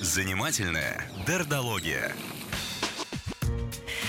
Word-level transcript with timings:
Занимательная 0.00 1.04
дердология. 1.26 2.12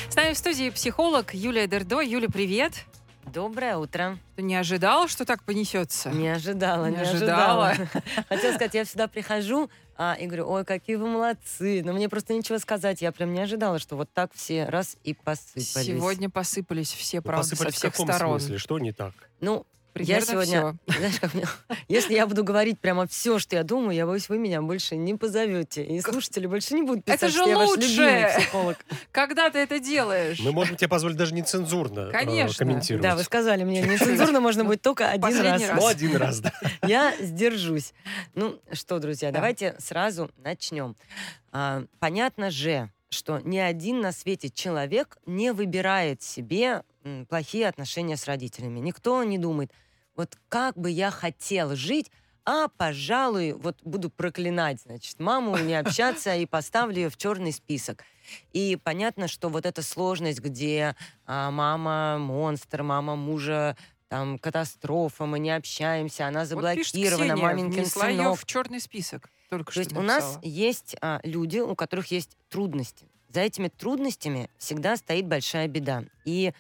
С 0.10 0.16
нами 0.16 0.34
в 0.34 0.38
студии 0.38 0.70
психолог 0.70 1.34
Юлия 1.34 1.68
Дердо. 1.68 2.02
Юля, 2.02 2.28
привет. 2.30 2.86
Доброе 3.26 3.78
утро. 3.78 4.18
Ты 4.36 4.44
не 4.44 4.56
ожидала, 4.56 5.08
что 5.08 5.26
так 5.26 5.44
понесется? 5.44 6.10
Не 6.12 6.30
ожидала, 6.30 6.86
Не 6.86 6.96
не, 6.98 7.02
ожидала. 7.02 7.70
ожидала. 7.70 7.90
Хотела 8.30 8.54
сказать, 8.54 8.74
я 8.76 8.86
всегда 8.86 9.08
прихожу 9.08 9.70
а, 9.98 10.16
и 10.20 10.28
говорю, 10.28 10.48
ой, 10.50 10.64
какие 10.64 10.96
вы 10.96 11.08
молодцы. 11.08 11.82
Но 11.84 11.92
мне 11.94 12.08
просто 12.08 12.34
нечего 12.34 12.58
сказать. 12.60 13.02
Я 13.02 13.12
прям 13.12 13.34
не 13.34 13.42
ожидала, 13.42 13.80
что 13.80 13.96
вот 13.98 14.10
так 14.14 14.32
все 14.34 14.66
раз 14.66 14.96
и 15.04 15.14
посыпались. 15.14 15.72
Сегодня 15.88 16.30
посыпались 16.30 16.94
все, 16.94 17.22
правда, 17.22 17.44
со 17.44 17.52
посыпались 17.52 17.76
в 17.76 17.78
всех 17.80 17.92
каком 17.94 18.08
сторон. 18.08 18.40
смысле? 18.40 18.58
Что 18.60 18.80
не 18.80 18.92
так? 18.94 19.14
Ну, 19.42 19.66
Примерно 19.96 20.14
я 20.14 20.26
сегодня, 20.26 20.78
знаешь, 20.88 21.20
как 21.22 21.34
мне, 21.34 21.46
если 21.88 22.16
я 22.16 22.28
буду 22.28 22.44
говорить 22.44 22.82
прямо 22.82 23.08
все, 23.08 23.40
что 23.40 23.56
я 23.56 23.64
думаю, 23.64 23.96
я 23.96 24.06
боюсь, 24.06 24.28
вы 24.28 24.38
меня 24.38 24.62
больше 24.62 24.98
не 24.98 25.16
позовете. 25.16 25.86
И 25.86 26.02
слушатели 26.02 26.48
больше 26.48 26.74
не 26.74 26.82
будут 26.82 27.06
писать, 27.06 27.24
Это 27.24 27.32
же 27.32 27.38
что 27.40 27.48
я 27.50 27.58
ваш 27.58 27.70
лучше! 27.70 27.88
любимый 27.88 28.36
психолог. 28.38 28.78
Когда 29.14 29.50
ты 29.50 29.60
это 29.60 29.80
делаешь? 29.80 30.42
Мы 30.42 30.52
можем 30.52 30.76
тебе 30.76 30.90
позволить 30.90 31.16
даже 31.16 31.34
нецензурно 31.34 32.10
э, 32.10 32.12
Конечно. 32.12 32.66
комментировать. 32.66 33.04
Да, 33.04 33.16
вы 33.16 33.24
сказали 33.24 33.64
мне, 33.64 33.82
нецензурно 33.84 34.42
можно 34.42 34.66
будет 34.66 34.82
только 34.82 35.10
один 35.10 35.40
раз. 35.42 35.62
раз. 35.62 35.80
Ну, 35.80 35.88
один 35.88 36.16
раз, 36.18 36.40
да. 36.42 36.52
Я 36.86 37.16
сдержусь. 37.22 37.94
Ну 38.34 38.60
что, 38.74 39.00
друзья, 39.00 39.30
Да. 39.32 39.36
давайте 39.38 39.78
сразу 39.80 40.30
начнем. 40.44 40.98
А, 41.54 41.86
понятно 42.00 42.52
же, 42.52 42.92
что 43.08 43.40
ни 43.40 43.60
один 43.60 44.02
на 44.02 44.12
свете 44.12 44.50
человек 44.50 45.18
не 45.26 45.54
выбирает 45.54 46.22
себе 46.22 46.84
плохие 47.30 47.70
отношения 47.70 48.18
с 48.18 48.26
родителями. 48.26 48.80
Никто 48.80 49.24
не 49.24 49.38
думает, 49.38 49.72
вот 50.16 50.38
как 50.50 50.78
бы 50.78 50.90
я 50.90 51.12
хотел 51.12 51.76
жить, 51.76 52.12
а, 52.46 52.68
пожалуй, 52.68 53.54
вот 53.54 53.78
буду 53.84 54.10
проклинать, 54.10 54.82
значит, 54.82 55.20
маму, 55.20 55.58
не 55.58 55.74
общаться 55.80 56.36
и 56.36 56.46
поставлю 56.46 56.96
ее 56.98 57.10
в 57.10 57.18
черный 57.18 57.52
список. 57.52 58.04
И 58.54 58.78
понятно, 58.84 59.28
что 59.28 59.50
вот 59.50 59.66
эта 59.66 59.82
сложность, 59.82 60.40
где 60.40 60.96
а, 61.26 61.52
мама 61.52 62.18
монстр, 62.20 62.84
мама 62.84 63.16
мужа 63.16 63.76
там 64.08 64.38
катастрофа, 64.38 65.26
мы 65.26 65.40
не 65.40 65.52
общаемся, 65.52 66.28
она 66.28 66.42
Вот 66.42 66.50
заблокирована, 66.50 67.34
Ксения, 67.34 67.36
маменькин 67.36 67.82
внесла 67.82 68.08
ее 68.08 68.18
сынок. 68.18 68.40
в 68.40 68.46
черный 68.46 68.80
список. 68.80 69.30
Только 69.50 69.66
То 69.66 69.72
что 69.72 69.80
есть 69.82 69.94
у 69.96 70.02
нас 70.02 70.36
написала. 70.36 70.42
есть 70.44 70.96
а, 71.02 71.20
люди, 71.24 71.60
у 71.60 71.76
которых 71.76 72.12
есть 72.12 72.38
трудности. 72.50 73.08
За 73.30 73.42
этими 73.42 73.68
трудностями 73.68 74.50
всегда 74.58 74.96
стоит 74.98 75.28
большая 75.28 75.68
беда. 75.68 76.04
И 76.24 76.54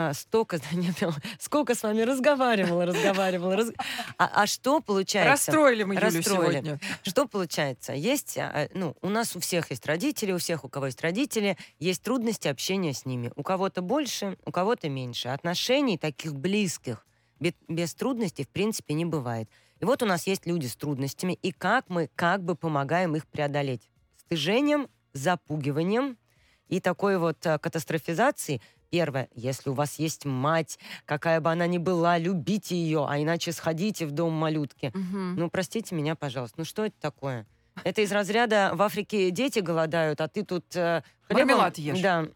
а, 0.00 0.14
столько, 0.14 0.60
сколько 1.40 1.74
с 1.74 1.82
вами 1.82 2.02
разговаривала, 2.02 2.86
разговаривала. 2.86 3.56
раз- 3.56 3.72
А, 4.16 4.30
а 4.42 4.46
что 4.46 4.80
получается? 4.80 5.30
Расстроили 5.50 5.82
мы 5.82 5.94
Юлю 5.94 6.04
Расстроили. 6.06 6.52
сегодня. 6.52 6.80
Что 7.02 7.26
получается? 7.26 7.92
Есть, 7.94 8.38
а, 8.38 8.68
ну, 8.74 8.94
у 9.02 9.08
нас 9.08 9.34
у 9.34 9.40
всех 9.40 9.70
есть 9.70 9.84
родители, 9.86 10.30
у 10.32 10.38
всех, 10.38 10.64
у 10.64 10.68
кого 10.68 10.86
есть 10.86 11.00
родители, 11.02 11.56
есть 11.80 12.02
трудности 12.02 12.46
общения 12.46 12.92
с 12.94 13.04
ними. 13.06 13.32
У 13.34 13.42
кого-то 13.42 13.82
больше, 13.82 14.36
у 14.46 14.52
кого-то 14.52 14.88
меньше. 14.88 15.28
Отношений 15.28 15.98
таких 15.98 16.34
близких 16.34 17.04
бе- 17.40 17.54
без 17.66 17.94
трудностей 17.94 18.44
в 18.44 18.48
принципе 18.48 18.94
не 18.94 19.04
бывает. 19.04 19.48
И 19.80 19.84
вот 19.84 20.02
у 20.02 20.06
нас 20.06 20.26
есть 20.28 20.46
люди 20.46 20.66
с 20.66 20.76
трудностями, 20.76 21.32
и 21.42 21.50
как 21.52 21.88
мы 21.88 22.08
как 22.14 22.42
бы 22.44 22.54
помогаем 22.54 23.16
их 23.16 23.26
преодолеть? 23.26 23.88
Стыжением, 24.16 24.88
запугиванием 25.12 26.16
и 26.68 26.80
такой 26.80 27.18
вот 27.18 27.44
а, 27.46 27.58
катастрофизацией. 27.58 28.60
Первое, 28.90 29.28
если 29.34 29.68
у 29.70 29.74
вас 29.74 29.98
есть 29.98 30.24
мать, 30.24 30.78
какая 31.04 31.40
бы 31.40 31.50
она 31.50 31.66
ни 31.66 31.78
была, 31.78 32.16
любите 32.16 32.74
ее, 32.74 33.06
а 33.08 33.20
иначе 33.20 33.52
сходите 33.52 34.06
в 34.06 34.12
дом 34.12 34.32
малютки. 34.32 34.90
Мгм. 34.94 35.36
Ну, 35.36 35.50
простите 35.50 35.94
меня, 35.94 36.14
пожалуйста, 36.14 36.56
ну 36.58 36.64
что 36.64 36.84
это 36.86 36.96
такое? 37.00 37.46
Это 37.84 38.00
из 38.00 38.10
разряда 38.10 38.70
в 38.74 38.82
Африке 38.82 39.30
дети 39.30 39.58
голодают, 39.60 40.20
а 40.20 40.28
ты 40.28 40.42
тут 40.44 40.64
э, 40.74 41.02
хлебом- 41.28 41.34
Мармелад 41.34 41.78
ешь. 41.78 42.00
Да. 42.00 42.26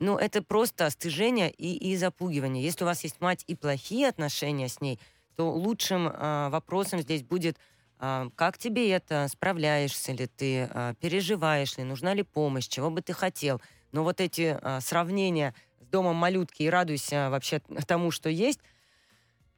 Ну, 0.00 0.16
это 0.16 0.42
просто 0.42 0.88
стыжение 0.90 1.50
и, 1.50 1.92
и 1.92 1.96
запугивание. 1.96 2.62
Если 2.64 2.84
у 2.84 2.86
вас 2.86 3.04
есть 3.04 3.20
мать 3.20 3.44
и 3.46 3.54
плохие 3.54 4.08
отношения 4.08 4.68
с 4.68 4.80
ней, 4.80 4.98
то 5.36 5.50
лучшим 5.50 6.08
э, 6.08 6.48
вопросом 6.50 7.00
здесь 7.00 7.22
будет, 7.22 7.58
э, 8.00 8.28
как 8.34 8.58
тебе 8.58 8.90
это, 8.90 9.28
справляешься 9.30 10.12
ли 10.12 10.26
ты, 10.26 10.68
э, 10.70 10.94
переживаешь 11.00 11.76
ли, 11.78 11.84
нужна 11.84 12.12
ли 12.14 12.22
помощь, 12.22 12.66
чего 12.66 12.90
бы 12.90 13.02
ты 13.02 13.12
хотел. 13.12 13.60
Но 13.92 14.02
вот 14.04 14.20
эти 14.20 14.58
э, 14.60 14.80
сравнения 14.80 15.54
домом 15.92 16.16
малютки 16.16 16.64
и 16.64 16.68
радуйся 16.68 17.28
вообще 17.30 17.60
тому, 17.86 18.10
что 18.10 18.28
есть, 18.28 18.58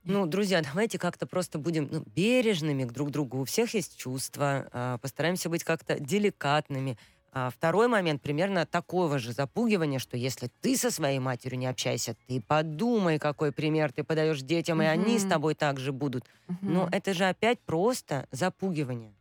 ну, 0.02 0.26
друзья, 0.26 0.60
давайте 0.60 0.98
как-то 0.98 1.26
просто 1.26 1.58
будем 1.58 1.88
ну, 1.90 2.04
бережными 2.14 2.84
к 2.84 2.92
друг 2.92 3.10
другу. 3.10 3.40
У 3.40 3.44
всех 3.46 3.72
есть 3.72 3.96
чувства. 3.96 4.68
а, 4.70 4.98
Постараемся 4.98 5.48
быть 5.48 5.64
как-то 5.64 5.98
деликатными. 5.98 6.98
А 7.32 7.48
Второй 7.50 7.88
момент 7.88 8.20
примерно 8.20 8.66
такого 8.66 9.18
же 9.18 9.32
запугивания, 9.32 9.98
что 9.98 10.18
если 10.18 10.50
ты 10.60 10.76
со 10.76 10.90
своей 10.90 11.20
матерью 11.20 11.58
не 11.58 11.66
общаешься, 11.66 12.16
ты 12.28 12.42
подумай, 12.42 13.18
какой 13.18 13.50
пример 13.50 13.92
ты 13.92 14.04
подаешь 14.04 14.42
детям, 14.42 14.82
и 14.82 14.84
они 14.84 15.18
с 15.18 15.24
тобой 15.24 15.54
так 15.54 15.80
же 15.80 15.90
будут. 15.92 16.24
Но 16.60 16.82
Мгм. 16.82 16.90
это 16.92 17.14
же 17.14 17.24
опять 17.24 17.58
просто 17.60 18.28
запугивание. 18.30 19.14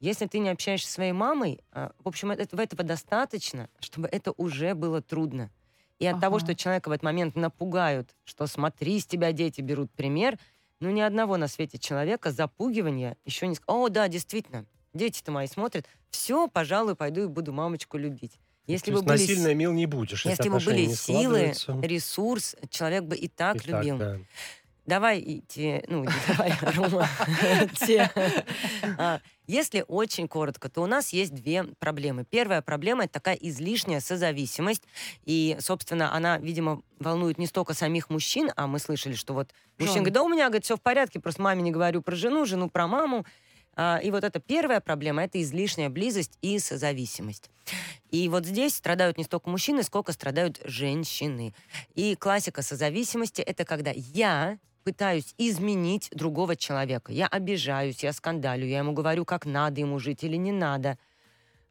Если 0.00 0.26
ты 0.26 0.38
не 0.38 0.48
общаешься 0.48 0.88
со 0.88 0.94
своей 0.94 1.12
мамой, 1.12 1.60
а, 1.72 1.92
в 2.02 2.08
общем, 2.08 2.30
это- 2.30 2.42
этого, 2.42 2.62
этого 2.62 2.82
достаточно, 2.84 3.68
чтобы 3.80 4.08
это 4.08 4.32
уже 4.32 4.74
было 4.74 5.00
трудно. 5.02 5.50
И 5.98 6.06
от 6.06 6.20
того, 6.20 6.36
Ага. 6.36 6.40
что 6.40 6.54
человека 6.54 6.88
в 6.88 6.92
этот 6.92 7.04
момент 7.04 7.36
напугают, 7.36 8.14
что 8.24 8.46
смотри, 8.46 9.00
с 9.00 9.06
тебя 9.06 9.32
дети 9.32 9.60
берут 9.62 9.92
пример, 9.92 10.38
ну 10.80 10.90
ни 10.90 11.00
одного 11.00 11.36
на 11.38 11.48
свете 11.48 11.78
человека 11.78 12.30
запугивания 12.32 13.16
еще 13.24 13.46
не 13.46 13.54
сказал. 13.54 13.84
О, 13.84 13.88
да, 13.88 14.08
действительно, 14.08 14.66
дети-то 14.94 15.32
мои 15.32 15.46
смотрят, 15.46 15.86
все, 16.10 16.48
пожалуй, 16.48 16.96
пойду 16.96 17.24
и 17.24 17.26
буду 17.28 17.52
мамочку 17.52 17.96
любить. 17.98 18.38
Если 18.66 18.90
То 18.90 18.96
бы 18.96 19.02
были, 19.02 19.22
насильно 19.22 19.54
мил 19.54 19.72
не 19.72 19.86
будешь, 19.86 20.24
если, 20.24 20.42
если 20.42 20.48
бы 20.48 20.60
были 20.60 20.86
силы, 20.88 21.52
ресурс, 21.82 22.56
человек 22.70 23.04
бы 23.04 23.16
и 23.16 23.28
так 23.28 23.56
И 23.56 23.60
так, 23.60 23.68
любил. 23.74 23.98
да. 23.98 24.18
Давай 24.86 25.20
идти, 25.20 25.82
ну, 25.88 26.04
не 26.04 26.12
давай, 26.28 26.52
Рома, 26.76 27.08
те. 27.86 28.08
А, 28.96 29.20
Если 29.48 29.84
очень 29.88 30.28
коротко, 30.28 30.68
то 30.68 30.80
у 30.80 30.86
нас 30.86 31.12
есть 31.12 31.34
две 31.34 31.64
проблемы. 31.64 32.24
Первая 32.24 32.62
проблема— 32.62 33.04
это 33.06 33.14
такая 33.14 33.34
излишняя 33.34 33.98
созависимость. 33.98 34.84
И, 35.24 35.56
собственно, 35.58 36.14
она, 36.14 36.38
видимо, 36.38 36.82
волнует 37.00 37.36
не 37.36 37.48
столько 37.48 37.74
самих 37.74 38.10
мужчин, 38.10 38.52
а 38.54 38.68
мы 38.68 38.78
слышали, 38.78 39.14
что 39.14 39.34
вот 39.34 39.52
мужчина 39.78 39.98
говорит, 39.98 40.14
да 40.14 40.22
у 40.22 40.28
меня, 40.28 40.46
говорит, 40.46 40.64
все 40.64 40.76
в 40.76 40.80
порядке, 40.80 41.18
просто 41.18 41.42
маме 41.42 41.62
не 41.62 41.72
говорю 41.72 42.00
про 42.00 42.14
жену, 42.14 42.46
жену 42.46 42.70
про 42.70 42.86
маму. 42.86 43.26
А, 43.74 43.98
И 44.02 44.12
вот 44.12 44.22
эта 44.22 44.38
первая 44.38 44.80
проблема— 44.80 45.24
это 45.24 45.42
излишняя 45.42 45.90
близость 45.90 46.38
и 46.42 46.60
созависимость. 46.60 47.50
И 48.10 48.28
вот 48.28 48.46
здесь 48.46 48.76
страдают 48.76 49.18
не 49.18 49.24
столько 49.24 49.50
мужчины, 49.50 49.82
сколько 49.82 50.12
страдают 50.12 50.60
женщины. 50.64 51.54
И 51.96 52.14
классика 52.14 52.62
созависимости— 52.62 53.40
это 53.42 53.64
когда 53.64 53.90
я 53.92 54.58
пытаюсь 54.86 55.34
изменить 55.36 56.08
другого 56.12 56.54
человека. 56.54 57.12
Я 57.12 57.26
обижаюсь, 57.26 58.04
я 58.04 58.12
скандалю, 58.12 58.64
я 58.66 58.78
ему 58.78 58.92
говорю, 58.92 59.24
как 59.24 59.44
надо 59.44 59.80
ему 59.80 59.98
жить 59.98 60.22
или 60.22 60.36
не 60.36 60.52
надо. 60.52 60.96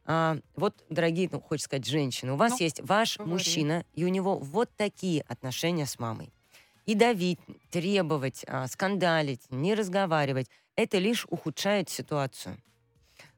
А, 0.04 0.36
вот, 0.54 0.74
дорогие, 0.90 1.30
ну, 1.32 1.40
хочется 1.40 1.64
сказать, 1.64 1.86
женщины, 1.86 2.32
у 2.34 2.36
вас 2.36 2.52
Ну, 2.52 2.56
есть 2.60 2.80
ваш 2.82 3.16
говори. 3.16 3.32
мужчина, 3.32 3.84
и 3.94 4.04
у 4.04 4.08
него 4.08 4.36
вот 4.36 4.68
такие 4.76 5.22
отношения 5.22 5.86
с 5.86 5.98
мамой. 5.98 6.30
И 6.84 6.94
давить, 6.94 7.38
требовать, 7.70 8.44
а, 8.46 8.66
скандалить, 8.66 9.50
не 9.50 9.74
разговаривать, 9.74 10.50
это 10.76 10.98
лишь 10.98 11.26
ухудшает 11.30 11.88
ситуацию. 11.88 12.58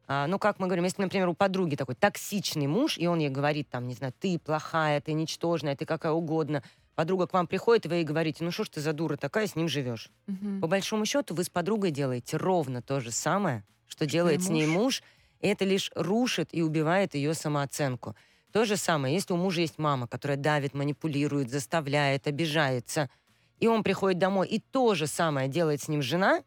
А, 0.09 0.27
ну, 0.27 0.41
как 0.41 0.59
мы 0.59 0.67
говорим, 0.67 0.87
если, 0.87 1.03
например, 1.03 1.29
у 1.29 1.35
подруги 1.35 1.77
такой 1.77 1.95
токсичный 1.95 2.67
муж, 2.67 2.99
и 2.99 3.07
он 3.07 3.21
ей 3.21 3.29
говорит, 3.29 3.69
там, 3.71 3.87
не 3.87 3.95
знаю, 3.95 4.13
ты 4.19 4.41
плохая, 4.41 5.01
ты 5.01 5.13
ничтожная, 5.13 5.77
ты 5.77 5.87
какая 5.87 6.13
угодно, 6.13 6.65
подруга 6.99 7.29
к 7.29 7.33
вам 7.33 7.47
приходит, 7.47 7.87
и 7.87 7.89
вы 7.89 7.95
ей 7.95 8.05
говорите, 8.05 8.43
ну 8.43 8.51
что 8.51 8.65
ж 8.65 8.71
ты 8.71 8.81
за 8.81 8.93
дура 8.93 9.17
такая, 9.17 9.47
с 9.47 9.55
ним 9.55 9.69
живешь. 9.69 10.11
Мгм. 10.27 10.61
По 10.61 10.67
большому 10.67 11.07
счету 11.07 11.33
вы 11.33 11.45
с 11.45 11.49
подругой 11.49 11.93
делаете 11.93 12.37
ровно 12.37 12.83
то 12.83 12.99
же 12.99 13.13
самое, 13.13 13.63
что, 13.87 14.05
делает 14.05 14.41
и 14.41 14.43
с 14.43 14.49
ней 14.49 14.67
муж, 14.67 15.05
и 15.39 15.47
это 15.47 15.65
лишь 15.65 15.93
рушит 15.95 16.49
и 16.51 16.61
убивает 16.61 17.15
ее 17.15 17.35
самооценку. 17.35 18.17
То 18.51 18.65
же 18.65 18.77
самое, 18.77 19.15
если 19.15 19.33
у 19.33 19.37
мужа 19.37 19.61
есть 19.61 19.79
мама, 19.79 20.09
которая 20.09 20.37
давит, 20.37 20.75
манипулирует, 20.75 21.53
заставляет, 21.53 22.27
обижается, 22.27 23.09
и 23.61 23.69
он 23.69 23.85
приходит 23.85 24.19
домой, 24.19 24.49
и 24.49 24.59
то 24.59 24.97
же 24.97 25.07
самое 25.07 25.47
делает 25.47 25.81
с 25.81 25.87
ним 25.87 26.03
жена, 26.03 26.43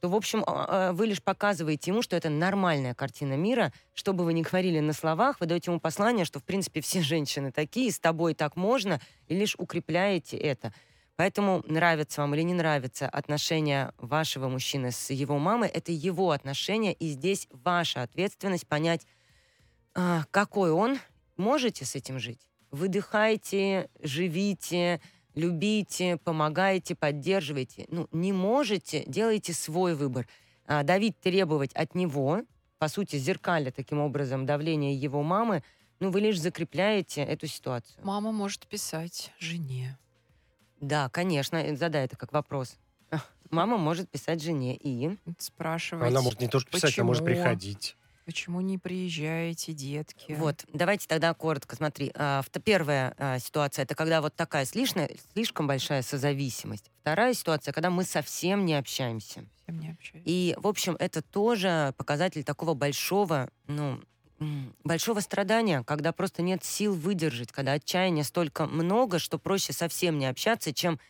то, 0.00 0.08
в 0.08 0.14
общем, 0.14 0.42
а, 0.46 0.88
а, 0.88 0.92
вы 0.92 1.06
лишь 1.06 1.22
показываете 1.22 1.90
ему, 1.90 2.00
что 2.00 2.16
это 2.16 2.30
нормальная 2.30 2.94
картина 2.94 3.34
мира. 3.34 3.72
Что 3.92 4.14
бы 4.14 4.24
вы 4.24 4.32
ни 4.32 4.42
говорили 4.42 4.80
на 4.80 4.94
словах, 4.94 5.40
вы 5.40 5.46
даете 5.46 5.70
ему 5.70 5.80
послание, 5.80 6.24
что, 6.24 6.40
в 6.40 6.44
принципе, 6.44 6.80
все 6.82 7.02
женщины 7.02 7.52
такие, 7.52 7.92
с 7.92 8.00
тобой 8.00 8.34
так 8.34 8.56
можно, 8.56 9.00
и 9.28 9.34
лишь 9.34 9.54
укрепляете 9.58 10.36
это. 10.38 10.72
Поэтому 11.16 11.62
нравится 11.66 12.22
вам 12.22 12.34
или 12.34 12.40
не 12.40 12.54
нравится 12.54 13.06
отношения 13.06 13.92
вашего 13.98 14.48
мужчины 14.48 14.90
с 14.90 15.10
его 15.10 15.38
мамой, 15.38 15.68
это 15.68 15.92
его 15.92 16.30
отношения, 16.30 16.94
и 16.94 17.08
здесь 17.08 17.46
ваша 17.50 18.02
ответственность 18.02 18.66
понять, 18.66 19.06
а, 19.94 20.24
какой 20.30 20.70
он, 20.70 20.98
можете 21.36 21.84
с 21.84 21.94
этим 21.94 22.18
жить. 22.18 22.40
Выдыхайте, 22.70 23.90
живите, 24.00 25.02
любите, 25.34 26.18
помогаете, 26.18 26.94
поддерживаете. 26.94 27.86
Ну, 27.88 28.08
не 28.12 28.32
можете, 28.32 29.04
делайте 29.06 29.52
свой 29.52 29.94
выбор. 29.94 30.26
А, 30.66 30.82
давить, 30.82 31.18
требовать 31.20 31.72
от 31.72 31.94
него, 31.94 32.42
по 32.78 32.88
сути, 32.88 33.16
зеркаля 33.16 33.70
таким 33.70 34.00
образом 34.00 34.46
давление 34.46 34.94
его 34.94 35.22
мамы, 35.22 35.62
ну, 35.98 36.10
вы 36.10 36.20
лишь 36.20 36.40
закрепляете 36.40 37.22
эту 37.22 37.46
ситуацию. 37.46 38.00
Мама 38.02 38.32
может 38.32 38.66
писать 38.66 39.32
жене. 39.38 39.98
Да, 40.80 41.10
конечно, 41.10 41.76
задай 41.76 42.06
это 42.06 42.16
как 42.16 42.32
вопрос. 42.32 42.76
Мама 43.50 43.76
может 43.76 44.08
писать 44.08 44.42
жене 44.42 44.76
и... 44.76 45.18
Спрашивать, 45.38 46.08
Она 46.08 46.22
может 46.22 46.40
не 46.40 46.48
то 46.48 46.60
что 46.60 46.70
писать, 46.70 46.96
она 46.98 47.08
может 47.08 47.24
приходить. 47.24 47.96
Почему 48.30 48.60
не 48.60 48.78
приезжаете, 48.78 49.72
детки? 49.72 50.36
Вот, 50.38 50.64
давайте 50.72 51.08
тогда 51.08 51.34
коротко, 51.34 51.74
смотри. 51.74 52.12
А, 52.14 52.44
Первая 52.64 53.12
а, 53.18 53.40
ситуация, 53.40 53.82
это 53.82 53.96
когда 53.96 54.20
вот 54.20 54.36
такая 54.36 54.64
слишком, 54.66 55.08
слишком 55.32 55.66
большая 55.66 56.02
созависимость. 56.02 56.92
Вторая 57.00 57.34
ситуация, 57.34 57.72
когда 57.72 57.90
мы 57.90 58.04
совсем 58.04 58.66
не 58.66 58.74
общаемся. 58.74 59.44
Совсем 59.66 59.80
не 59.80 59.90
общаюсь. 59.90 60.22
И, 60.24 60.54
в 60.58 60.68
общем, 60.68 60.94
это 61.00 61.22
тоже 61.22 61.92
показатель 61.96 62.44
такого 62.44 62.74
большого, 62.74 63.50
ну, 63.66 64.00
большого 64.84 65.18
страдания, 65.18 65.82
когда 65.82 66.12
просто 66.12 66.42
нет 66.42 66.62
сил 66.62 66.94
выдержать, 66.94 67.50
когда 67.50 67.72
отчаяния 67.72 68.22
столько 68.22 68.68
много, 68.68 69.18
что 69.18 69.40
проще 69.40 69.72
совсем 69.72 70.20
не 70.20 70.26
общаться, 70.26 70.72
чем 70.72 71.00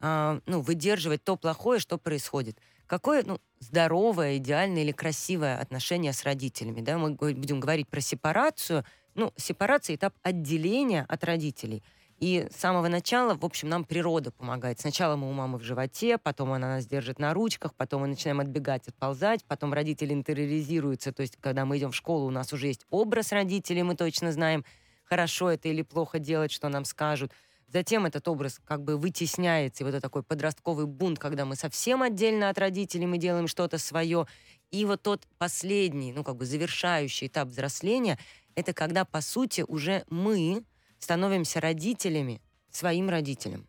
а, 0.00 0.40
ну, 0.46 0.62
выдерживать 0.62 1.22
то 1.24 1.36
плохое, 1.36 1.78
что 1.78 1.98
происходит. 1.98 2.58
Какое 2.86 3.24
ну, 3.24 3.40
здоровое, 3.60 4.36
идеальное 4.36 4.82
или 4.82 4.92
красивое 4.92 5.58
отношение 5.58 6.12
с 6.12 6.24
родителями? 6.24 6.80
Да? 6.80 6.98
Мы 6.98 7.14
будем 7.14 7.60
говорить 7.60 7.88
про 7.88 8.00
сепарацию. 8.00 8.84
Ну, 9.14 9.32
сепарация— 9.36 9.96
этап 9.96 10.14
отделения 10.22 11.06
от 11.08 11.24
родителей. 11.24 11.82
И 12.20 12.46
с 12.50 12.56
самого 12.56 12.88
начала, 12.88 13.34
в 13.34 13.44
общем, 13.44 13.68
нам 13.68 13.84
природа 13.84 14.30
помогает. 14.30 14.80
Сначала 14.80 15.16
мы 15.16 15.28
у 15.28 15.32
мамы 15.32 15.58
в 15.58 15.62
животе, 15.62 16.16
потом 16.16 16.52
она 16.52 16.68
нас 16.68 16.86
держит 16.86 17.18
на 17.18 17.34
ручках, 17.34 17.74
потом 17.74 18.02
мы 18.02 18.08
начинаем 18.08 18.40
отбегать, 18.40 18.86
отползать, 18.86 19.44
потом 19.44 19.72
родители 19.72 20.12
интериоризируются. 20.12 21.12
То 21.12 21.22
есть, 21.22 21.36
когда 21.40 21.64
мы 21.64 21.78
идем 21.78 21.90
в 21.90 21.96
школу, 21.96 22.26
у 22.26 22.30
нас 22.30 22.52
уже 22.52 22.68
есть 22.68 22.86
образ 22.90 23.32
родителей, 23.32 23.82
мы 23.82 23.96
точно 23.96 24.32
знаем, 24.32 24.64
хорошо 25.04 25.50
это 25.50 25.68
или 25.68 25.82
плохо 25.82 26.18
делать, 26.18 26.52
что 26.52 26.68
нам 26.68 26.84
скажут. 26.84 27.32
Затем 27.74 28.06
этот 28.06 28.28
образ 28.28 28.60
как 28.64 28.84
бы 28.84 28.96
вытесняется, 28.96 29.82
и 29.82 29.84
вот 29.84 29.94
это 29.94 30.00
такой 30.00 30.22
подростковый 30.22 30.86
бунт, 30.86 31.18
когда 31.18 31.44
мы 31.44 31.56
совсем 31.56 32.02
отдельно 32.02 32.48
от 32.48 32.56
родителей, 32.56 33.06
мы 33.06 33.18
делаем 33.18 33.48
что-то 33.48 33.78
свое. 33.78 34.28
И 34.70 34.84
вот 34.84 35.02
тот 35.02 35.26
последний, 35.38 36.12
ну 36.12 36.22
как 36.22 36.36
бы 36.36 36.46
завершающий 36.46 37.26
этап 37.26 37.48
взросления, 37.48 38.16
это 38.54 38.72
когда, 38.72 39.04
по 39.04 39.20
сути, 39.20 39.64
уже 39.66 40.04
мы 40.08 40.62
становимся 41.00 41.60
родителями 41.60 42.40
своим 42.70 43.10
родителям. 43.10 43.66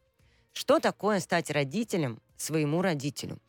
Что 0.53 0.79
такое 0.79 1.19
стать 1.19 1.49
родителем 1.49 2.21
своему 2.37 2.83
родителю? 2.83 3.39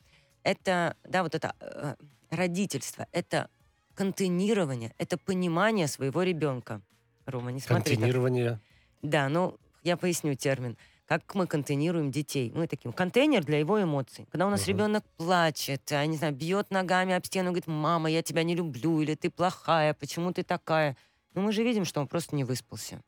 Это, 0.42 0.96
да, 1.04 1.22
вот 1.22 1.34
это 1.34 1.54
э, 1.60 1.96
родительство, 2.30 3.06
это 3.12 3.50
контейнирование, 3.94 4.94
это 4.96 5.18
понимание 5.18 5.86
своего 5.86 6.22
ребенка. 6.22 6.80
Рома, 7.26 7.52
не 7.52 7.60
смотри 7.60 7.96
так. 7.96 8.04
Контейнирование. 8.04 8.58
Да, 9.02 9.28
ну, 9.28 9.58
я 9.86 9.96
поясню 9.96 10.34
термин. 10.34 10.76
Как 11.06 11.34
мы 11.36 11.46
контейнируем 11.46 12.10
детей? 12.10 12.50
Мы 12.54 12.66
таким 12.66 12.92
контейнер 12.92 13.44
для 13.44 13.60
его 13.60 13.80
эмоций. 13.80 14.26
Когда 14.32 14.46
у 14.46 14.50
нас 14.50 14.62
Мгм. 14.62 14.68
ребенок 14.68 15.04
плачет, 15.16 15.92
а, 15.92 16.04
не 16.04 16.16
знаю, 16.16 16.34
бьет 16.34 16.72
ногами 16.72 17.14
об 17.14 17.24
стену, 17.24 17.50
говорит, 17.50 17.68
мама, 17.68 18.10
я 18.10 18.22
тебя 18.22 18.42
не 18.42 18.56
люблю, 18.56 19.00
или 19.00 19.14
ты 19.14 19.30
плохая, 19.30 19.94
почему 19.94 20.32
ты 20.32 20.42
такая? 20.42 20.96
Ну, 21.34 21.42
мы 21.42 21.52
же 21.52 21.62
видим, 21.62 21.84
что 21.84 22.00
он 22.00 22.08
просто 22.08 22.34
не 22.34 22.42
выспался. 22.42 23.00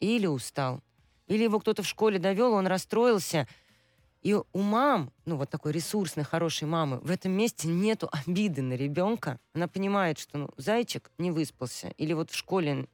Или 0.00 0.26
устал. 0.26 0.80
Или 1.26 1.42
его 1.44 1.60
кто-то 1.60 1.82
в 1.82 1.86
школе 1.86 2.18
довел, 2.18 2.52
он 2.54 2.66
расстроился. 2.66 3.46
И 4.22 4.32
у 4.32 4.58
мам, 4.60 5.12
ну 5.26 5.36
вот 5.36 5.50
такой 5.50 5.72
ресурсной, 5.72 6.24
хорошей 6.24 6.66
мамы, 6.66 6.98
в 7.00 7.10
этом 7.10 7.32
месте 7.32 7.68
нету 7.68 8.08
обиды 8.10 8.62
на 8.62 8.72
ребенка. 8.72 9.38
Она 9.52 9.68
понимает, 9.68 10.18
что 10.18 10.38
ну, 10.38 10.50
зайчик 10.56 11.10
не 11.18 11.30
выспался. 11.30 11.88
Или 11.98 12.14
вот 12.14 12.30
в 12.30 12.34
школе 12.34 12.88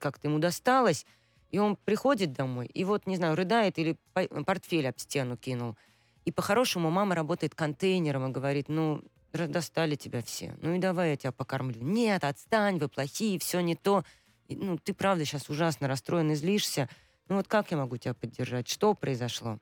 как-то 0.00 0.26
ему 0.26 0.40
досталось, 0.40 1.06
и 1.52 1.58
он 1.58 1.76
приходит 1.76 2.32
домой, 2.32 2.66
и 2.66 2.82
вот, 2.82 3.06
не 3.06 3.16
знаю, 3.16 3.36
рыдает 3.36 3.78
или 3.78 3.96
по- 4.14 4.26
портфель 4.44 4.88
об 4.88 4.98
стену 4.98 5.36
кинул. 5.36 5.76
И 6.24 6.32
по-хорошему 6.32 6.90
мама 6.90 7.14
работает 7.14 7.54
контейнером 7.54 8.28
и 8.28 8.32
говорит, 8.32 8.68
ну, 8.68 9.02
достали 9.32 9.94
тебя 9.94 10.22
все, 10.22 10.54
ну 10.62 10.74
и 10.74 10.78
давай 10.78 11.10
я 11.10 11.16
тебя 11.16 11.32
покормлю. 11.32 11.82
Нет, 11.82 12.24
отстань, 12.24 12.78
вы 12.78 12.88
плохие, 12.88 13.38
все 13.38 13.60
не 13.60 13.76
то. 13.76 14.04
И, 14.48 14.56
ну, 14.56 14.78
ты 14.78 14.94
правда 14.94 15.24
сейчас 15.24 15.48
ужасно 15.48 15.88
расстроен 15.88 16.30
и 16.30 16.34
злишься. 16.34 16.88
Ну 17.28 17.36
вот 17.36 17.48
как 17.48 17.70
я 17.70 17.76
могу 17.76 17.96
тебя 17.96 18.14
поддержать? 18.14 18.68
Что 18.68 18.94
произошло? 18.94 19.58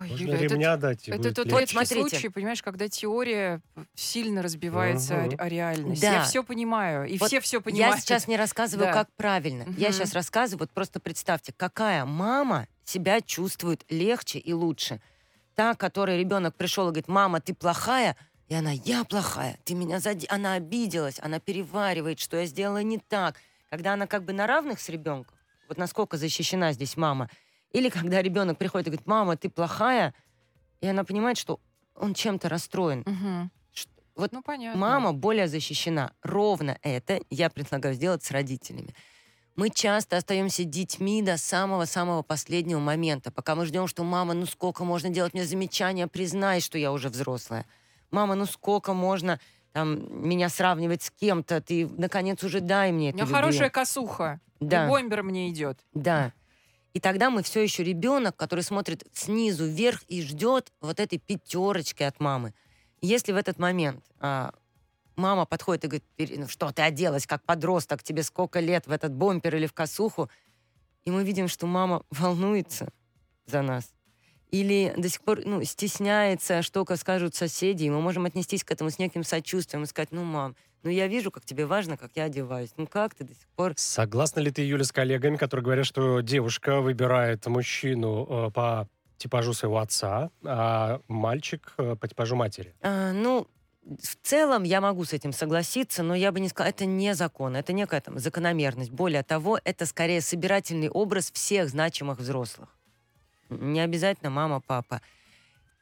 Ой, 0.00 0.08
Можно 0.08 0.22
Юля, 0.24 0.34
это 0.36 0.44
ремня 0.54 0.76
дать, 0.78 1.08
и 1.08 1.10
Это 1.10 1.34
тот 1.34 1.46
смотрите. 1.68 1.94
случай, 2.08 2.28
понимаешь, 2.30 2.62
когда 2.62 2.88
теория 2.88 3.60
сильно 3.94 4.40
разбивается 4.40 5.14
о, 5.22 5.26
Мгм. 5.26 5.34
о 5.38 5.48
реальность. 5.48 6.00
Да. 6.00 6.12
Я 6.14 6.22
все 6.22 6.42
понимаю, 6.42 7.06
и 7.06 7.18
Вот 7.18 7.26
все 7.26 7.40
все 7.40 7.60
понимают. 7.60 7.96
Я 7.96 8.00
сейчас 8.00 8.26
не 8.26 8.38
рассказываю, 8.38 8.86
Да. 8.86 8.92
как 8.94 9.08
правильно. 9.16 9.64
Я 9.76 9.88
Мгм. 9.88 9.92
сейчас 9.98 10.14
рассказываю, 10.14 10.60
вот 10.60 10.70
просто 10.70 11.00
представьте, 11.00 11.52
какая 11.54 12.06
мама 12.06 12.66
себя 12.84 13.20
чувствует 13.20 13.84
легче 13.90 14.38
и 14.38 14.54
лучше. 14.54 15.02
Та, 15.54 15.74
которой 15.74 16.18
ребенок 16.18 16.54
пришел 16.56 16.84
и 16.84 16.90
говорит, 16.92 17.08
мама, 17.08 17.42
ты 17.42 17.52
плохая, 17.52 18.16
и 18.48 18.54
она, 18.54 18.70
я 18.72 19.04
плохая, 19.04 19.58
ты 19.64 19.74
меня 19.74 20.00
зади... 20.00 20.26
Она 20.30 20.54
обиделась, 20.54 21.20
она 21.20 21.40
переваривает, 21.40 22.18
что 22.18 22.38
я 22.38 22.46
сделала 22.46 22.82
не 22.82 22.98
так. 22.98 23.36
Когда 23.68 23.92
она 23.92 24.06
как 24.06 24.24
бы 24.24 24.32
на 24.32 24.46
равных 24.46 24.80
с 24.80 24.88
ребенком, 24.88 25.36
вот 25.68 25.76
насколько 25.76 26.16
защищена 26.16 26.72
здесь 26.72 26.96
мама. 26.96 27.28
Или 27.72 27.88
когда 27.88 28.20
ребенок 28.22 28.58
приходит 28.58 28.88
и 28.88 28.90
говорит, 28.90 29.06
мама, 29.06 29.36
ты 29.36 29.48
плохая, 29.48 30.14
и 30.80 30.86
она 30.86 31.04
понимает, 31.04 31.36
что 31.38 31.60
он 31.94 32.14
чем-то 32.14 32.48
расстроен. 32.48 33.04
Ш- 33.72 33.88
Вот 34.16 34.32
Ну, 34.32 34.42
понятно. 34.42 34.80
Мама 34.80 35.12
более 35.12 35.46
защищена. 35.48 36.12
Ровно 36.22 36.78
это 36.82 37.20
я 37.30 37.48
предлагаю 37.50 37.94
сделать 37.94 38.22
с 38.24 38.30
родителями. 38.30 38.94
Мы 39.56 39.68
часто 39.70 40.16
остаемся 40.16 40.64
детьми 40.64 41.22
до 41.22 41.36
самого-самого 41.36 42.22
последнего 42.22 42.78
момента, 42.80 43.30
пока 43.30 43.54
мы 43.54 43.66
ждем, 43.66 43.86
что 43.88 44.04
мама, 44.04 44.32
ну 44.34 44.46
сколько 44.46 44.84
можно 44.84 45.10
делать 45.10 45.34
мне 45.34 45.44
замечания, 45.44 46.06
признай, 46.06 46.60
что 46.60 46.78
я 46.78 46.92
уже 46.92 47.08
взрослая. 47.08 47.66
Мама, 48.10 48.34
ну 48.36 48.46
сколько 48.46 48.94
можно 48.94 49.38
там, 49.72 50.26
меня 50.28 50.48
сравнивать 50.48 51.02
с 51.02 51.10
кем-то, 51.10 51.60
ты, 51.60 51.86
наконец, 51.88 52.42
уже 52.42 52.60
дай 52.60 52.90
мне 52.90 53.06
У 53.06 53.08
эту 53.10 53.16
меня 53.16 53.24
любви». 53.26 53.34
хорошая 53.36 53.70
косуха. 53.70 54.40
Да. 54.60 54.86
И 54.86 54.88
бомбер 54.88 55.22
мне 55.22 55.50
идет. 55.50 55.78
Да. 55.94 56.32
И 56.92 57.00
тогда 57.00 57.30
мы 57.30 57.42
все 57.42 57.60
еще 57.60 57.84
ребенок, 57.84 58.36
который 58.36 58.64
смотрит 58.64 59.04
снизу 59.12 59.66
вверх 59.66 60.02
и 60.08 60.22
ждет 60.22 60.72
вот 60.80 60.98
этой 60.98 61.18
пятерочки 61.18 62.02
от 62.02 62.18
мамы. 62.20 62.52
Если 63.00 63.32
в 63.32 63.36
этот 63.36 63.58
момент 63.58 64.04
а, 64.18 64.52
мама 65.16 65.46
подходит 65.46 65.84
и 65.84 65.88
говорит, 65.88 66.04
«Пери- 66.16 66.38
ну 66.38 66.48
что 66.48 66.72
ты 66.72 66.82
оделась 66.82 67.26
как 67.26 67.44
подросток, 67.44 68.02
тебе 68.02 68.22
сколько 68.22 68.60
лет 68.60 68.86
в 68.86 68.92
этот 68.92 69.12
бомпер 69.12 69.54
или 69.56 69.66
в 69.66 69.72
косуху, 69.72 70.28
и 71.04 71.10
мы 71.10 71.24
видим, 71.24 71.48
что 71.48 71.66
мама 71.66 72.04
волнуется 72.10 72.92
за 73.46 73.62
нас. 73.62 73.92
Или 74.50 74.92
до 74.96 75.08
сих 75.08 75.22
пор 75.22 75.40
ну, 75.44 75.62
стесняется, 75.64 76.62
что 76.62 76.84
ка- 76.84 76.96
скажут 76.96 77.34
соседи, 77.34 77.84
и 77.84 77.90
мы 77.90 78.00
можем 78.00 78.24
отнестись 78.24 78.64
к 78.64 78.70
этому 78.70 78.90
с 78.90 78.98
неким 78.98 79.22
сочувствием 79.22 79.84
и 79.84 79.86
сказать, 79.86 80.10
ну, 80.10 80.24
мам, 80.24 80.56
ну 80.82 80.90
я 80.90 81.06
вижу, 81.06 81.30
как 81.30 81.44
тебе 81.44 81.66
важно, 81.66 81.96
как 81.96 82.12
я 82.14 82.24
одеваюсь. 82.24 82.70
Ну 82.76 82.86
как 82.86 83.14
ты 83.14 83.24
до 83.24 83.34
сих 83.34 83.46
пор 83.54 83.74
Согласна 83.76 84.40
ли 84.40 84.50
ты, 84.50 84.62
Юля, 84.62 84.84
с 84.84 84.92
коллегами, 84.92 85.36
которые 85.36 85.64
говорят, 85.64 85.86
что 85.86 86.20
девушка 86.20 86.80
выбирает 86.80 87.46
мужчину 87.46 88.26
э, 88.28 88.50
по 88.50 88.88
типажу 89.18 89.52
своего 89.52 89.78
отца, 89.78 90.30
а 90.44 91.00
мальчик 91.06 91.74
э, 91.76 91.96
по 91.96 92.08
типажу 92.08 92.36
матери? 92.36 92.74
А, 92.80 93.12
ну, 93.12 93.46
в 93.82 94.16
целом 94.26 94.62
я 94.62 94.80
могу 94.80 95.04
с 95.04 95.12
этим 95.12 95.32
согласиться, 95.32 96.02
но 96.02 96.14
я 96.14 96.32
бы 96.32 96.40
не 96.40 96.48
сказала, 96.48 96.70
это 96.70 96.86
не 96.86 97.14
закон, 97.14 97.56
это 97.56 97.72
некая 97.72 98.00
там 98.00 98.18
закономерность. 98.18 98.90
Более 98.90 99.22
того, 99.22 99.60
это 99.62 99.84
скорее 99.86 100.20
собирательный 100.20 100.88
образ 100.88 101.30
всех 101.30 101.68
значимых 101.68 102.18
взрослых. 102.18 102.68
Не 103.50 103.80
обязательно 103.80 104.30
мама, 104.30 104.60
папа. 104.60 105.00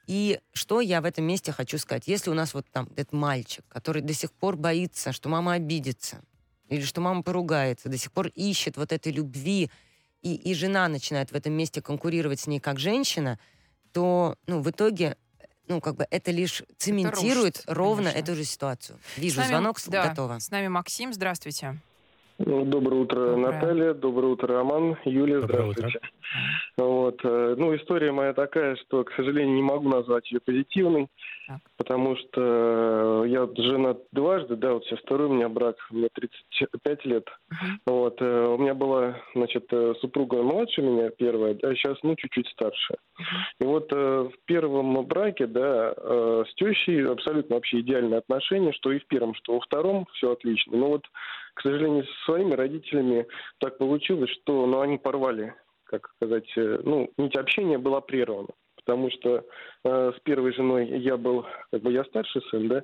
И 0.06 0.40
что 0.54 0.80
я 0.80 1.00
в 1.02 1.04
этом 1.04 1.24
месте 1.24 1.52
хочу 1.52 1.76
сказать? 1.78 2.08
Если 2.08 2.30
у 2.30 2.34
нас 2.34 2.54
вот 2.54 2.66
там 2.72 2.88
этот 2.96 3.12
мальчик, 3.12 3.64
который 3.68 4.00
до 4.00 4.14
сих 4.14 4.32
пор 4.32 4.56
боится, 4.56 5.12
что 5.12 5.28
мама 5.28 5.52
обидится, 5.52 6.22
или 6.68 6.80
что 6.82 7.00
мама 7.00 7.22
поругается, 7.22 7.88
до 7.88 7.98
сих 7.98 8.10
пор 8.12 8.28
ищет 8.28 8.76
вот 8.78 8.92
этой 8.92 9.12
любви, 9.12 9.70
и, 10.22 10.34
и 10.34 10.54
жена 10.54 10.88
начинает 10.88 11.30
в 11.30 11.34
этом 11.34 11.52
месте 11.52 11.82
конкурировать 11.82 12.40
с 12.40 12.46
ней 12.46 12.58
как 12.58 12.78
женщина, 12.78 13.38
то, 13.92 14.36
ну, 14.46 14.60
в 14.62 14.70
итоге, 14.70 15.16
ну, 15.68 15.80
как 15.80 15.96
бы 15.96 16.06
это 16.10 16.30
лишь 16.30 16.62
цементирует 16.78 17.58
рушит, 17.58 17.64
ровно 17.66 18.10
конечно. 18.10 18.18
эту 18.18 18.34
же 18.34 18.44
ситуацию. 18.44 18.98
Вижу 19.16 19.36
С 19.36 19.38
нами- 19.38 19.48
звонок, 19.48 19.78
да, 19.86 20.08
готово. 20.08 20.38
С 20.38 20.50
нами 20.50 20.68
Максим, 20.68 21.12
здравствуйте. 21.12 21.78
Доброе 22.38 23.00
утро, 23.00 23.16
Доброе. 23.16 23.36
Наталья. 23.36 23.94
Доброе 23.94 24.26
утро, 24.28 24.54
Роман. 24.58 24.96
Юлия, 25.04 25.40
Доброе 25.40 25.70
утро. 25.70 25.72
здравствуйте. 25.88 26.00
Вот. 26.76 27.20
э, 27.24 27.54
Ну, 27.58 27.74
история 27.76 28.12
моя 28.12 28.32
такая, 28.32 28.76
что, 28.76 29.02
к 29.02 29.12
сожалению, 29.14 29.56
не 29.56 29.62
могу 29.62 29.88
назвать 29.88 30.30
ее 30.30 30.38
позитивной. 30.40 31.08
Так. 31.48 31.60
Потому 31.78 32.14
что 32.16 33.24
э, 33.24 33.28
я 33.28 33.48
женат 33.56 34.02
дважды, 34.12 34.54
да, 34.56 34.74
вот 34.74 34.84
сейчас 34.84 34.98
второй 34.98 35.28
у 35.28 35.32
меня 35.32 35.48
брак, 35.48 35.76
мне 35.90 36.08
35 36.12 37.04
лет. 37.06 37.26
Мгм. 37.48 37.80
Вот, 37.86 38.20
э, 38.20 38.46
у 38.48 38.58
меня 38.58 38.74
была, 38.74 39.16
значит, 39.34 39.64
э, 39.72 39.94
супруга 40.02 40.42
младше 40.42 40.82
меня 40.82 41.08
первая, 41.08 41.56
а 41.62 41.74
сейчас, 41.74 41.96
ну, 42.02 42.16
чуть-чуть 42.16 42.48
старше. 42.48 42.96
И 43.60 43.64
вот 43.64 43.90
в 43.90 44.32
первом 44.44 45.06
браке, 45.06 45.46
да, 45.46 45.92
с 45.94 46.54
тещей 46.54 47.04
абсолютно 47.06 47.56
вообще 47.56 47.80
идеальные 47.80 48.18
отношения, 48.18 48.72
что 48.72 48.92
и 48.92 48.98
в 48.98 49.06
первом, 49.06 49.34
что 49.34 49.54
во 49.54 49.60
втором 49.60 50.06
все 50.12 50.32
отлично. 50.32 50.76
Но 50.76 50.88
вот, 50.88 51.06
к 51.54 51.62
сожалению, 51.62 52.04
со 52.04 52.24
своими 52.26 52.52
родителями 52.52 53.26
так 53.58 53.78
получилось, 53.78 54.30
что, 54.30 54.66
ну, 54.66 54.80
они 54.80 54.98
порвали, 54.98 55.54
как 55.84 56.10
сказать, 56.16 56.48
ну, 56.56 57.10
нить 57.16 57.36
общения 57.36 57.78
была 57.78 58.00
прервана. 58.00 58.48
Потому 58.88 59.10
что 59.10 59.44
э, 59.84 60.12
с 60.16 60.20
первой 60.20 60.54
женой 60.54 60.88
я 61.00 61.18
был, 61.18 61.44
как 61.70 61.82
бы 61.82 61.92
я 61.92 62.04
старший 62.04 62.40
сын, 62.50 62.68
да, 62.68 62.82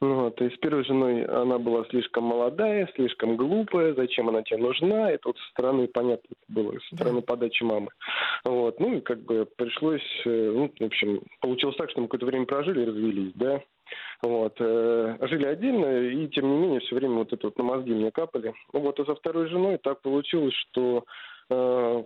ну 0.00 0.22
вот, 0.22 0.40
и 0.40 0.48
с 0.48 0.56
первой 0.60 0.82
женой 0.82 1.26
она 1.26 1.58
была 1.58 1.84
слишком 1.90 2.24
молодая, 2.24 2.88
слишком 2.94 3.36
глупая, 3.36 3.92
зачем 3.92 4.30
она 4.30 4.42
тебе 4.42 4.60
нужна, 4.60 5.10
это 5.10 5.28
вот 5.28 5.36
со 5.36 5.50
стороны, 5.50 5.88
понятно, 5.88 6.34
было, 6.48 6.72
со 6.88 6.96
стороны 6.96 7.20
подачи 7.20 7.62
мамы. 7.64 7.88
Вот, 8.44 8.80
ну 8.80 8.94
и 8.94 9.00
как 9.02 9.22
бы 9.24 9.46
пришлось, 9.56 10.00
э, 10.24 10.52
ну, 10.54 10.72
в 10.74 10.84
общем, 10.86 11.20
получилось 11.42 11.76
так, 11.76 11.90
что 11.90 12.00
мы 12.00 12.06
какое-то 12.06 12.24
время 12.24 12.46
прожили 12.46 12.80
и 12.80 12.86
развелись, 12.86 13.32
да. 13.34 13.60
Вот, 14.22 14.56
э, 14.58 15.18
жили 15.20 15.44
отдельно, 15.44 16.00
и 16.08 16.28
тем 16.28 16.48
не 16.48 16.56
менее 16.56 16.80
все 16.80 16.94
время 16.94 17.16
вот 17.16 17.32
это 17.34 17.48
вот 17.48 17.58
на 17.58 17.64
мозги 17.64 17.92
мне 17.92 18.10
капали. 18.10 18.54
Ну 18.72 18.80
вот, 18.80 18.98
а 18.98 19.04
со 19.04 19.14
второй 19.14 19.48
женой 19.48 19.76
так 19.76 20.00
получилось, 20.00 20.54
что 20.70 21.04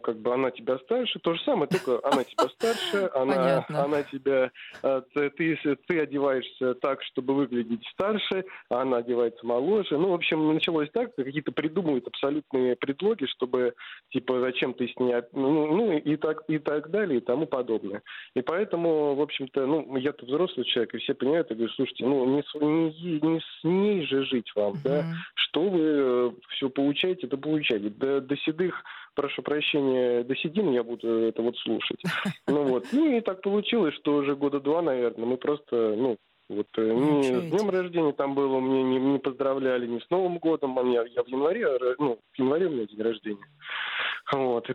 как 0.03 0.19
бы 0.19 0.33
она 0.35 0.51
тебя 0.51 0.79
старше, 0.79 1.19
то 1.21 1.35
же 1.35 1.43
самое, 1.43 1.69
только 1.69 2.01
она 2.05 2.25
тебя 2.25 2.49
старше, 2.49 3.11
она, 3.15 3.35
Понятно. 3.37 3.85
она 3.85 4.03
тебя, 4.03 4.51
э, 4.83 5.03
ты, 5.15 5.31
ты, 5.31 5.77
ты 5.87 6.01
одеваешься 6.01 6.75
так, 6.75 7.03
чтобы 7.05 7.35
выглядеть 7.35 7.85
старше, 7.93 8.45
а 8.71 8.83
она 8.83 8.99
одевается 8.99 9.45
моложе. 9.47 9.97
Ну, 9.99 10.11
в 10.11 10.15
общем, 10.15 10.55
началось 10.55 10.91
так, 10.93 11.15
какие-то 11.15 11.53
придумывают 11.53 12.07
абсолютные 12.07 12.77
предлоги, 12.77 13.27
чтобы, 13.27 13.75
типа, 14.11 14.41
зачем 14.41 14.75
ты 14.75 14.89
с 14.89 14.97
ней, 14.99 15.15
ну, 15.33 15.67
ну 15.67 15.93
и 15.93 16.17
так, 16.17 16.43
и 16.49 16.59
так 16.59 16.91
далее, 16.91 17.19
и 17.19 17.25
тому 17.25 17.47
подобное. 17.47 18.03
И 18.35 18.43
поэтому, 18.43 19.15
в 19.15 19.21
общем-то, 19.21 19.67
ну, 19.67 19.97
я-то 19.97 20.27
взрослый 20.27 20.65
человек, 20.67 20.95
и 20.95 20.99
все 20.99 21.15
понимают, 21.15 21.51
я 21.51 21.57
говорю, 21.57 21.73
слушайте, 21.73 22.07
ну, 22.07 22.25
не 22.27 22.43
с, 22.43 22.55
не, 22.55 23.21
не 23.21 23.41
с 23.41 23.65
ней 23.65 24.07
же 24.07 24.25
жить 24.25 24.51
вам, 24.55 24.75
да, 24.85 25.03
Мгм. 25.03 25.15
что 25.35 25.63
вы 25.69 26.35
все 26.51 26.69
получаете, 26.69 27.27
это 27.27 27.37
получаете. 27.37 27.91
До, 27.91 28.21
до 28.21 28.37
седых, 28.39 28.83
прошу 29.17 29.43
прощения, 29.43 30.23
до 30.23 30.37
седин 30.37 30.71
я 30.71 30.85
буду 30.85 31.09
это 31.09 31.43
вот 31.43 31.57
слушать. 31.59 32.01
Ну 32.47 32.63
вот. 32.63 32.87
Ну 32.93 33.17
и 33.17 33.21
так 33.21 33.43
получилось, 33.43 33.95
что 33.95 34.17
уже 34.17 34.37
года 34.37 34.61
два, 34.61 34.83
наверное, 34.83 35.27
мы 35.27 35.37
просто, 35.37 35.97
ну, 35.97 36.17
вот 36.49 36.69
э, 36.77 36.93
ни 36.93 37.23
с 37.23 37.51
днем 37.51 37.71
рождения 37.71 38.13
там 38.13 38.35
было, 38.35 38.61
мне 38.61 38.85
не, 38.85 38.99
не 38.99 39.19
поздравляли, 39.19 39.87
ни 39.87 39.99
с 39.99 40.09
Новым 40.11 40.39
годом, 40.39 40.79
а 40.79 40.83
я, 40.83 41.05
я 41.05 41.25
в 41.25 41.29
январе, 41.29 41.67
ну, 41.99 42.21
в 42.33 42.39
январе 42.39 42.67
у 42.67 42.71
меня 42.71 42.87
день 42.87 43.03
рождения. 43.03 43.45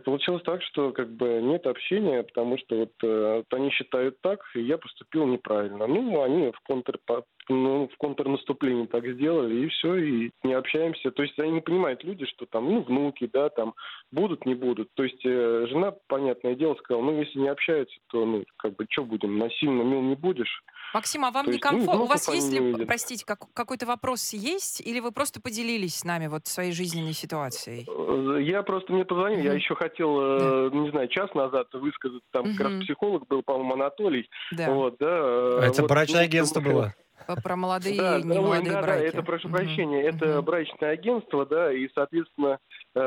Получилось 0.04 0.42
так, 0.42 0.62
что 0.62 0.92
как 0.92 1.10
бы 1.10 1.40
нет 1.42 1.66
общения, 1.66 2.22
потому 2.22 2.58
что 2.58 2.76
вот, 2.76 2.92
э, 3.02 3.36
вот 3.36 3.58
они 3.58 3.70
считают 3.70 4.20
так, 4.20 4.40
и 4.54 4.60
я 4.60 4.78
поступил 4.78 5.26
неправильно. 5.26 5.86
Ну, 5.86 6.22
они 6.22 6.50
в 6.50 6.60
контр 6.60 6.98
ну, 7.48 7.88
в 7.88 7.96
контрнаступлении 7.96 8.86
так 8.86 9.06
сделали, 9.06 9.64
и 9.64 9.68
все, 9.68 9.96
и 9.96 10.30
не 10.42 10.54
общаемся. 10.54 11.10
То 11.10 11.22
есть 11.22 11.38
они 11.38 11.52
не 11.52 11.60
понимают 11.60 12.04
люди, 12.04 12.24
что 12.26 12.46
там, 12.46 12.72
ну, 12.72 12.82
внуки, 12.82 13.28
да, 13.32 13.48
там, 13.48 13.74
будут, 14.10 14.46
не 14.46 14.54
будут. 14.54 14.88
То 14.94 15.04
есть 15.04 15.24
э, 15.24 15.66
жена, 15.68 15.92
понятное 16.08 16.54
дело, 16.54 16.74
сказала, 16.74 17.02
ну, 17.02 17.20
если 17.20 17.38
не 17.38 17.48
общаются, 17.48 17.96
то, 18.08 18.24
ну, 18.24 18.44
как 18.56 18.76
бы, 18.76 18.86
что 18.88 19.04
будем, 19.04 19.38
насильно 19.38 19.82
мил 19.82 20.02
не 20.02 20.14
будешь. 20.14 20.62
Максим, 20.94 21.24
а 21.24 21.30
вам 21.30 21.46
То 21.46 21.50
не 21.52 21.56
ну, 21.56 21.60
комфортно? 21.60 22.02
У 22.02 22.06
вас 22.06 22.28
есть 22.28 22.52
ли, 22.52 22.84
простите, 22.84 23.24
как- 23.24 23.52
какой-то 23.54 23.86
вопрос 23.86 24.32
есть, 24.32 24.80
или 24.80 25.00
вы 25.00 25.10
просто 25.12 25.40
поделились 25.40 25.96
с 25.96 26.04
нами 26.04 26.26
вот 26.26 26.46
своей 26.46 26.72
жизненной 26.72 27.12
ситуацией? 27.14 27.86
Э, 27.88 28.40
Я 28.42 28.62
просто 28.62 28.92
мне 28.92 29.04
позвонил, 29.04 29.38
я 29.40 29.50
Мгм. 29.50 29.58
еще 29.58 29.74
хотел, 29.74 30.18
э, 30.20 30.70
не 30.72 30.90
знаю, 30.90 31.08
час 31.08 31.32
назад 31.34 31.68
высказать, 31.74 32.22
там 32.32 32.56
как 32.56 32.66
раз 32.66 32.82
психолог 32.84 33.26
был, 33.28 33.42
по-моему, 33.42 33.74
Анатолий, 33.74 34.28
Да, 34.52 34.70
вот, 34.70 34.96
да. 34.98 35.06
э, 35.06 35.60
Это 35.70 35.82
вот, 35.82 35.88
брачное 35.90 36.20
ну, 36.20 36.26
агентство 36.26 36.60
было. 36.60 36.94
П- 37.26 37.40
про 37.42 37.56
молодые 37.56 37.96
Да, 37.96 38.18
и 38.18 38.22
да, 38.22 38.28
немолодые 38.34 38.72
да, 38.74 38.80
да, 38.80 38.86
браки. 38.86 39.04
это, 39.04 39.22
прошу 39.22 39.48
Мгм, 39.48 39.56
прощения, 39.58 40.02
это 40.02 40.42
брачное 40.42 40.90
агентство, 40.90 41.46
да, 41.46 41.72
и, 41.72 41.88
соответственно, 41.94 42.58
э, 42.94 43.00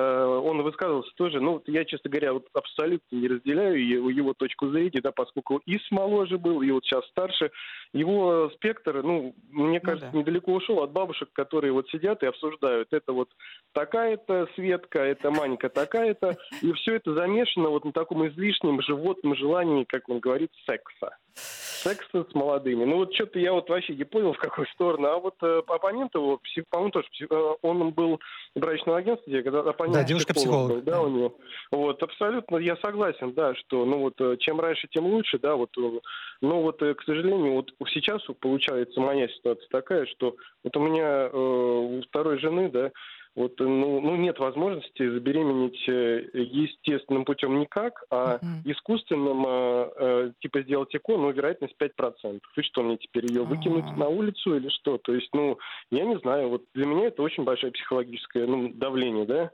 он 0.44 0.62
высказывался 0.64 1.12
тоже, 1.16 1.40
ну, 1.40 1.54
вот 1.54 1.68
я, 1.68 1.86
честно 1.86 2.10
говоря, 2.10 2.34
вот 2.34 2.48
абсолютно 2.54 3.16
не 3.16 3.28
разделяю 3.28 3.86
его, 3.86 4.10
его 4.10 4.34
точку 4.34 4.70
зрения, 4.70 5.02
да, 5.02 5.12
поскольку 5.12 5.62
и 5.66 5.78
смоложе 5.88 6.38
был, 6.38 6.62
и 6.62 6.72
вот 6.72 6.84
сейчас 6.86 7.06
старше, 7.08 7.52
его 7.94 8.50
спектр, 8.56 9.02
ну, 9.04 9.36
мне 9.50 9.80
Ну 9.80 9.86
кажется, 9.86 10.10
да. 10.12 10.18
недалеко 10.18 10.54
ушел 10.54 10.82
от 10.84 10.92
бабушек, 10.92 11.30
которые 11.34 11.72
вот 11.74 11.88
сидят 11.90 12.24
и 12.24 12.28
обсуждают, 12.28 12.90
это 12.92 13.14
вот 13.14 13.30
такая-то 13.74 14.48
Светка, 14.56 15.00
это 15.00 15.32
Манька 15.32 15.70
такая-то, 15.70 16.38
и 16.62 16.72
все 16.74 16.96
это 16.96 17.14
замешано 17.14 17.70
вот 17.70 17.86
на 17.86 17.92
таком 17.92 18.28
излишнем 18.28 18.82
животном 18.82 19.36
желании, 19.36 19.84
как 19.84 20.10
он 20.10 20.20
говорит, 20.20 20.52
секса. 20.66 21.16
Секса 21.34 22.26
с 22.30 22.34
молодыми. 22.34 22.84
Ну 22.86 22.96
вот 22.98 23.14
что-то 23.14 23.38
я 23.38 23.54
вот 23.54 23.70
вообще 23.70 23.94
не 23.96 24.05
понял, 24.06 24.34
в 24.34 24.38
какую 24.38 24.68
сторону. 24.68 25.08
А 25.08 25.18
вот 25.20 25.36
э, 25.42 25.62
оппонент 25.68 26.14
его, 26.16 26.38
псих- 26.38 26.66
по-моему, 26.70 26.92
тоже 26.92 27.08
псих- 27.12 27.28
э, 27.32 27.56
он 27.62 27.90
был 27.92 28.20
в 28.56 28.60
брачном 28.60 28.96
агентстве, 28.96 29.44
когда 29.44 29.60
оппонент 29.62 29.96
Да, 29.98 30.04
девушка-психолог. 30.04 30.70
был, 30.72 30.82
да, 30.82 31.02
у 31.02 31.10
него. 31.10 31.36
Вот, 31.72 32.02
абсолютно 32.04 32.58
я 32.58 32.76
согласен, 32.78 33.34
да, 33.34 33.54
что, 33.56 33.86
ну 33.86 34.00
вот, 34.00 34.20
э, 34.20 34.38
чем 34.38 34.60
раньше, 34.60 34.88
тем 34.90 35.06
лучше, 35.06 35.40
да, 35.40 35.56
вот, 35.56 35.70
э, 35.78 36.00
но 36.42 36.62
вот, 36.62 36.80
к 36.80 37.04
сожалению, 37.06 37.54
вот 37.54 37.72
сейчас 37.90 38.22
получается 38.40 39.00
моя 39.02 39.28
ситуация 39.30 39.68
такая, 39.70 40.06
что 40.06 40.36
вот 40.64 40.76
у 40.78 40.80
меня 40.80 41.30
э, 41.32 41.38
у 41.38 42.02
второй 42.04 42.40
жены, 42.40 42.70
да, 42.70 42.92
вот, 43.36 43.60
ну, 43.60 44.00
ну, 44.00 44.16
нет 44.16 44.40
возможности 44.40 45.10
забеременеть 45.10 45.84
э, 45.90 46.30
естественным 46.34 47.26
путем 47.26 47.60
никак, 47.60 48.04
а 48.10 48.40
Мгм. 48.42 48.62
искусственным, 48.72 49.46
э, 49.46 49.90
э, 49.98 50.32
типа, 50.40 50.62
сделать 50.62 50.96
ЭКО, 50.96 51.18
ну, 51.18 51.32
вероятность 51.32 51.76
5%. 51.78 52.42
И 52.56 52.62
что, 52.62 52.82
мне 52.82 52.98
теперь 52.98 53.26
ее 53.26 53.44
выкинуть 53.44 53.86
А. 53.88 53.96
на 53.96 54.08
улицу 54.08 54.56
или 54.56 54.70
что? 54.70 54.98
То 54.98 55.14
есть, 55.14 55.30
ну, 55.34 55.58
я 55.92 56.06
не 56.06 56.18
знаю, 56.20 56.50
вот 56.50 56.64
для 56.74 56.86
меня 56.86 57.08
это 57.08 57.22
очень 57.22 57.44
большое 57.44 57.74
психологическое 57.74 58.46
ну, 58.48 58.70
давление, 58.74 59.26
да. 59.26 59.52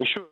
Еще 0.00 0.26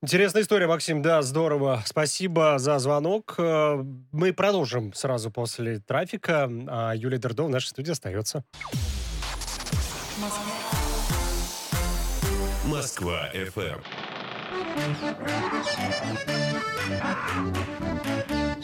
Интересная 0.00 0.42
история, 0.42 0.68
Максим, 0.68 1.02
да, 1.02 1.22
здорово. 1.22 1.82
Спасибо 1.84 2.58
за 2.58 2.78
звонок. 2.78 3.34
Э, 3.38 3.82
Мы 4.12 4.32
продолжим 4.32 4.92
сразу 4.92 5.32
после 5.32 5.80
трафика. 5.80 6.48
А 6.68 6.92
Юлия 6.94 7.18
Дердо 7.18 7.42
в 7.44 7.48
нашей 7.48 7.68
студии 7.68 7.90
остается. 7.90 8.44
Москва 10.20 10.57
FM. 12.78 13.80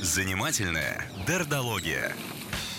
Занимательная 0.00 1.04
дердология. 1.26 2.12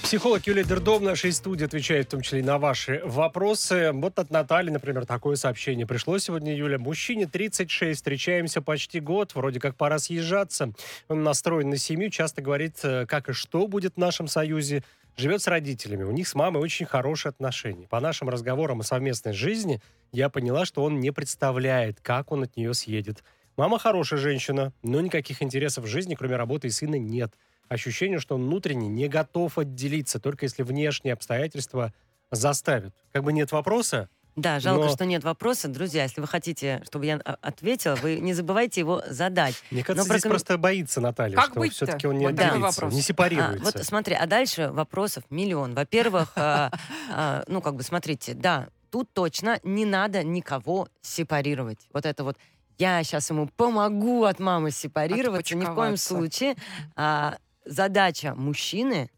Психолог 0.01 0.48
Юлия 0.48 0.63
Дердо 0.63 0.98
в 0.98 1.01
нашей 1.01 1.34
студии 1.34 1.65
отвечает 1.65 2.08
в 2.08 2.12
том 2.12 2.22
числе 2.22 2.39
и 2.39 2.44
на 2.44 2.58
ваши 2.58 3.01
вопросы. 3.04 3.92
Вот 3.92 4.18
от 4.18 4.30
Натальи, 4.30 4.70
например, 4.70 5.06
такое 5.06 5.36
сообщение 5.36 5.86
пришло 5.86 6.20
сегодня, 6.20 6.56
Юля. 6.56 6.80
Мужчине 6.80 7.27
36, 7.27 7.98
встречаемся 7.98 8.62
почти 8.62 9.01
год, 9.01 9.36
вроде 9.36 9.60
как 9.60 9.75
пора 9.75 10.00
съезжаться. 10.00 10.72
Он 11.10 11.24
настроен 11.24 11.70
на 11.70 11.75
семью, 11.75 12.12
часто 12.12 12.42
говорит, 12.42 12.77
э, 12.84 13.06
как 13.08 13.27
и 13.27 13.34
что 13.34 13.68
будет 13.68 13.96
в 13.96 13.98
нашем 13.98 14.30
союзе. 14.30 14.84
Живет 15.18 15.42
с 15.42 15.48
родителями, 15.48 16.04
у 16.04 16.12
них 16.12 16.28
с 16.28 16.36
мамой 16.36 16.62
очень 16.62 16.86
хорошие 16.86 17.30
отношения. 17.30 17.88
По 17.88 18.02
нашим 18.02 18.28
разговорам 18.28 18.82
о 18.82 18.84
совместной 18.84 19.32
жизни 19.32 19.82
я 20.12 20.28
поняла, 20.28 20.66
что 20.66 20.84
он 20.84 21.00
не 21.00 21.12
представляет, 21.12 22.02
как 22.02 22.34
он 22.34 22.44
от 22.44 22.58
нее 22.58 22.74
съедет. 22.74 23.24
Мама 23.56 23.80
хорошая 23.80 24.20
женщина, 24.20 24.74
но 24.84 25.00
никаких 25.00 25.42
интересов 25.42 25.86
в 25.86 25.88
жизни, 25.88 26.16
кроме 26.16 26.36
работы 26.36 26.68
и 26.68 26.72
сына, 26.72 26.96
нет. 26.96 27.32
Ощущение, 27.70 28.20
что 28.20 28.36
он 28.36 28.44
внутренне 28.44 28.90
не 28.90 29.08
готов 29.08 29.58
отделиться, 29.58 30.20
только 30.20 30.46
если 30.46 30.64
внешние 30.64 31.14
обстоятельства 31.14 31.94
заставят. 32.30 32.94
Как 33.14 33.24
бы 33.24 33.32
нет 33.32 33.54
вопроса, 33.54 34.10
Да, 34.36 34.60
жалко, 34.60 34.86
Но- 34.86 34.89
что 34.92 35.06
нет 35.06 35.24
вопроса. 35.24 35.70
Друзья, 35.70 36.04
если 36.04 36.20
вы 36.20 36.27
хотите, 36.27 36.82
чтобы 36.86 37.06
я 37.06 37.22
а, 37.24 37.38
ответила, 37.42 37.96
вы 37.96 38.18
не 38.20 38.34
забывайте 38.34 38.82
его 38.82 39.01
задать. 39.08 39.56
мне 39.72 39.82
кажется, 39.82 40.08
Но 40.08 40.13
здесь 40.13 40.24
проком- 40.24 40.30
просто 40.32 40.58
боится 40.58 41.00
Наталья, 41.00 41.36
Как 41.36 41.51
что 41.51 41.60
быть-то? 41.62 41.86
все-таки 41.86 42.08
он 42.08 42.18
не 42.18 42.27
Вот 42.27 42.38
отделится, 42.39 42.86
не 42.88 43.00
А, 43.00 43.01
сепарируется. 43.01 43.63
вот 43.63 43.86
смотри, 43.86 44.13
а 44.15 44.25
дальше 44.25 44.70
вопросов 44.72 45.24
миллион. 45.30 45.74
Во-первых, 45.74 46.34
а, 46.36 46.70
а, 47.12 47.44
ну 47.48 47.62
как 47.62 47.75
бы 47.75 47.84
смотрите, 47.84 48.34
да, 48.34 48.68
тут 48.92 49.12
точно 49.13 49.60
не 49.63 49.86
надо 49.86 50.24
никого 50.24 50.89
сепарировать. 51.01 51.80
Вот 51.94 52.06
это 52.06 52.25
вот 52.25 52.38
я 52.77 53.01
сейчас 53.04 53.30
ему 53.30 53.48
помогу 53.56 54.25
от 54.25 54.39
мамы 54.39 54.72
сепарироваться, 54.72 55.56
ни 55.56 55.63
в 55.63 55.74
коем 55.74 55.96
случае. 55.96 56.56
А, 56.98 57.38
задача 57.63 58.36
мужчины 58.36 59.10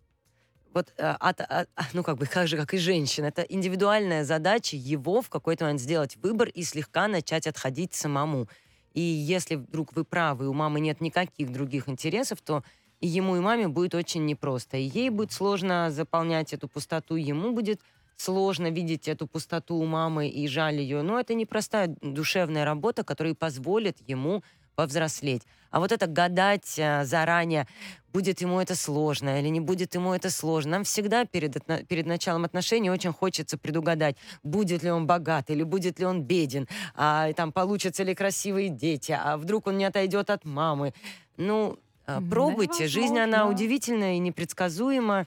вот 0.77 0.93
а, 0.99 1.15
от, 1.29 1.41
от- 1.41 1.69
а, 1.75 1.83
ну 1.93 2.03
как 2.03 2.17
бы 2.17 2.25
как 2.25 2.47
же 2.47 2.57
как 2.57 2.73
и 2.73 2.77
женщин, 2.77 3.25
это 3.25 3.41
индивидуальная 3.41 4.23
задача 4.23 4.75
его 4.77 5.21
в 5.21 5.29
какой-то 5.29 5.65
момент 5.65 5.81
сделать 5.81 6.17
выбор 6.17 6.47
и 6.49 6.63
слегка 6.63 7.07
начать 7.07 7.47
отходить 7.47 7.93
самому. 7.95 8.47
И 8.93 9.01
если 9.01 9.55
вдруг 9.55 9.93
вы 9.95 10.03
правы, 10.05 10.47
у 10.47 10.53
мамы 10.53 10.79
нет 10.79 11.01
никаких 11.01 11.51
других 11.51 11.87
интересов, 11.89 12.41
то 12.41 12.63
И 12.99 13.07
ему 13.07 13.35
и 13.37 13.39
маме 13.39 13.67
будет 13.67 13.93
очень 13.95 14.25
непросто. 14.25 14.77
И 14.77 14.83
ей 14.83 15.09
будет 15.11 15.31
сложно 15.31 15.91
заполнять 15.91 16.53
эту 16.53 16.67
пустоту, 16.67 17.15
ему 17.15 17.53
будет 17.53 17.79
сложно 18.15 18.71
видеть 18.71 19.07
эту 19.07 19.27
пустоту 19.27 19.75
у 19.75 19.85
мамы 19.85 20.27
и 20.29 20.47
жаль 20.47 20.77
ее. 20.81 21.03
Но 21.03 21.19
это 21.19 21.35
непростая 21.35 21.95
душевная 22.01 22.65
работа, 22.65 23.03
которая 23.03 23.35
позволит 23.35 23.97
ему 24.09 24.43
повзрослеть. 24.77 25.41
А 25.71 25.79
вот 25.79 25.91
это 25.91 26.05
гадать 26.05 26.79
а, 26.79 27.03
заранее, 27.03 27.67
будет 28.13 28.41
ему 28.41 28.61
это 28.61 28.75
сложно 28.75 29.39
или 29.39 29.49
не 29.49 29.59
будет 29.59 29.95
ему 29.95 30.13
это 30.13 30.29
сложно. 30.29 30.71
Нам 30.71 30.83
всегда 30.83 31.25
перед, 31.25 31.57
перед 31.87 32.05
началом 32.05 32.45
отношений 32.45 32.91
очень 32.91 33.11
хочется 33.11 33.57
предугадать, 33.57 34.15
будет 34.43 34.83
ли 34.83 34.91
он 34.91 35.07
богат 35.07 35.49
или 35.49 35.63
будет 35.63 35.99
ли 35.99 36.05
он 36.05 36.21
беден, 36.21 36.67
а 36.95 37.33
там 37.33 37.51
получатся 37.51 38.03
ли 38.03 38.13
красивые 38.13 38.69
дети, 38.69 39.17
а 39.19 39.35
вдруг 39.37 39.67
он 39.67 39.77
не 39.77 39.85
отойдет 39.85 40.29
от 40.29 40.45
мамы. 40.45 40.93
Ну, 41.37 41.79
а, 42.05 42.21
пробуйте. 42.21 42.83
Да, 42.83 42.87
Жизнь, 42.87 43.17
она 43.19 43.49
удивительная 43.49 44.13
и 44.13 44.19
непредсказуема. 44.19 45.25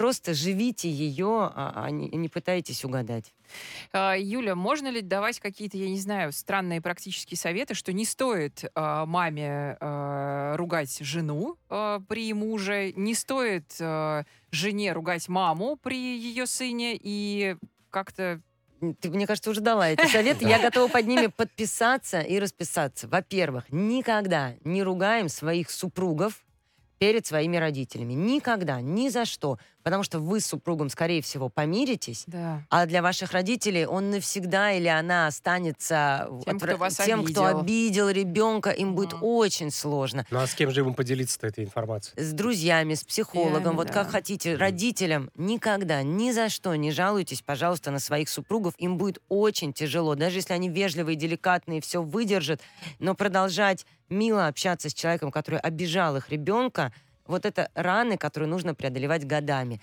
Просто 0.00 0.32
живите 0.32 0.88
ее, 0.90 1.50
а, 1.54 1.72
а 1.76 1.90
не, 1.90 2.08
не 2.08 2.30
пытайтесь 2.30 2.86
угадать. 2.86 3.34
А, 3.92 4.16
Юля, 4.16 4.54
можно 4.54 4.88
ли 4.88 5.02
давать 5.02 5.40
какие-то, 5.40 5.76
я 5.76 5.90
не 5.90 6.00
знаю, 6.00 6.32
странные 6.32 6.80
практические 6.80 7.36
советы, 7.36 7.74
что 7.74 7.92
не 7.92 8.06
стоит 8.06 8.64
э, 8.64 9.04
маме 9.04 9.76
э, 9.78 10.54
ругать 10.56 11.00
жену 11.00 11.58
э, 11.68 12.00
при 12.08 12.32
муже, 12.32 12.94
не 12.96 13.14
стоит 13.14 13.76
э, 13.78 14.24
жене 14.50 14.94
ругать 14.94 15.28
маму 15.28 15.76
при 15.76 15.98
ее 15.98 16.46
сыне 16.46 16.98
и 16.98 17.56
как-то 17.90 18.40
ты, 19.02 19.10
мне 19.10 19.26
кажется, 19.26 19.50
уже 19.50 19.60
дала 19.60 19.90
эти 19.90 20.06
советы. 20.06 20.44
Я 20.48 20.62
готова 20.62 20.90
под 20.90 21.06
ними 21.06 21.26
подписаться 21.26 22.20
и 22.22 22.38
расписаться. 22.38 23.06
Во-первых, 23.06 23.64
никогда 23.70 24.54
не 24.64 24.82
ругаем 24.82 25.28
своих 25.28 25.70
супругов 25.70 26.42
перед 27.00 27.26
своими 27.26 27.56
родителями. 27.56 28.12
Никогда, 28.12 28.82
ни 28.82 29.08
за 29.08 29.24
что. 29.24 29.58
Потому 29.82 30.02
что 30.02 30.18
вы 30.18 30.40
с 30.40 30.46
супругом, 30.46 30.90
скорее 30.90 31.22
всего, 31.22 31.48
помиритесь, 31.48 32.24
да. 32.26 32.62
а 32.68 32.84
для 32.84 33.00
ваших 33.00 33.32
родителей 33.32 33.86
он 33.86 34.10
навсегда 34.10 34.72
или 34.72 34.88
она 34.88 35.26
останется 35.26 36.28
тем, 36.44 36.56
отвра... 36.56 36.72
кто, 36.72 36.76
вас 36.76 36.96
тем 36.96 37.20
обидел. 37.20 37.32
кто 37.32 37.58
обидел 37.58 38.10
ребенка, 38.10 38.68
им 38.68 38.94
будет 38.94 39.14
очень 39.22 39.70
сложно. 39.70 40.26
Ну 40.30 40.38
а 40.38 40.46
с 40.46 40.54
кем 40.54 40.70
же 40.70 40.80
ему 40.80 40.92
поделиться 40.92 41.38
этой 41.40 41.64
информацией? 41.64 42.22
С 42.22 42.34
друзьями, 42.34 42.92
с 42.92 43.02
психологом, 43.02 43.62
Реально, 43.62 43.72
вот 43.72 43.86
да. 43.86 43.94
как 43.94 44.10
хотите. 44.10 44.56
Родителям 44.56 45.30
никогда, 45.34 46.02
ни 46.02 46.32
за 46.32 46.50
что 46.50 46.74
не 46.74 46.90
жалуйтесь, 46.90 47.40
пожалуйста, 47.40 47.90
на 47.90 48.00
своих 48.00 48.28
супругов. 48.28 48.74
Им 48.76 48.98
будет 48.98 49.22
очень 49.30 49.72
тяжело. 49.72 50.14
Даже 50.14 50.36
если 50.36 50.52
они 50.52 50.68
вежливые, 50.68 51.16
деликатные, 51.16 51.80
все 51.80 52.02
выдержат, 52.02 52.60
но 52.98 53.14
продолжать 53.14 53.86
мило 54.10 54.46
общаться 54.46 54.90
с 54.90 54.94
человеком, 54.94 55.30
который 55.30 55.60
обижал 55.60 56.16
их 56.16 56.30
ребенка, 56.30 56.92
вот 57.26 57.46
это 57.46 57.70
раны, 57.74 58.18
которые 58.18 58.48
нужно 58.48 58.74
преодолевать 58.74 59.26
годами. 59.26 59.80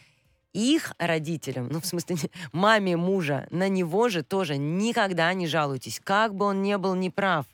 Их 0.53 0.93
родителям, 0.97 1.69
ну, 1.69 1.79
в 1.79 1.85
смысле, 1.85 2.17
маме 2.51 2.97
мужа, 2.97 3.47
на 3.51 3.69
него 3.69 4.09
же 4.09 4.23
тоже 4.23 4.57
никогда 4.57 5.33
не 5.33 5.47
жалуйтесь, 5.47 6.01
как 6.03 6.35
бы 6.35 6.45
он 6.45 6.61
не 6.61 6.77
был 6.77 6.95
неправ. 6.95 7.45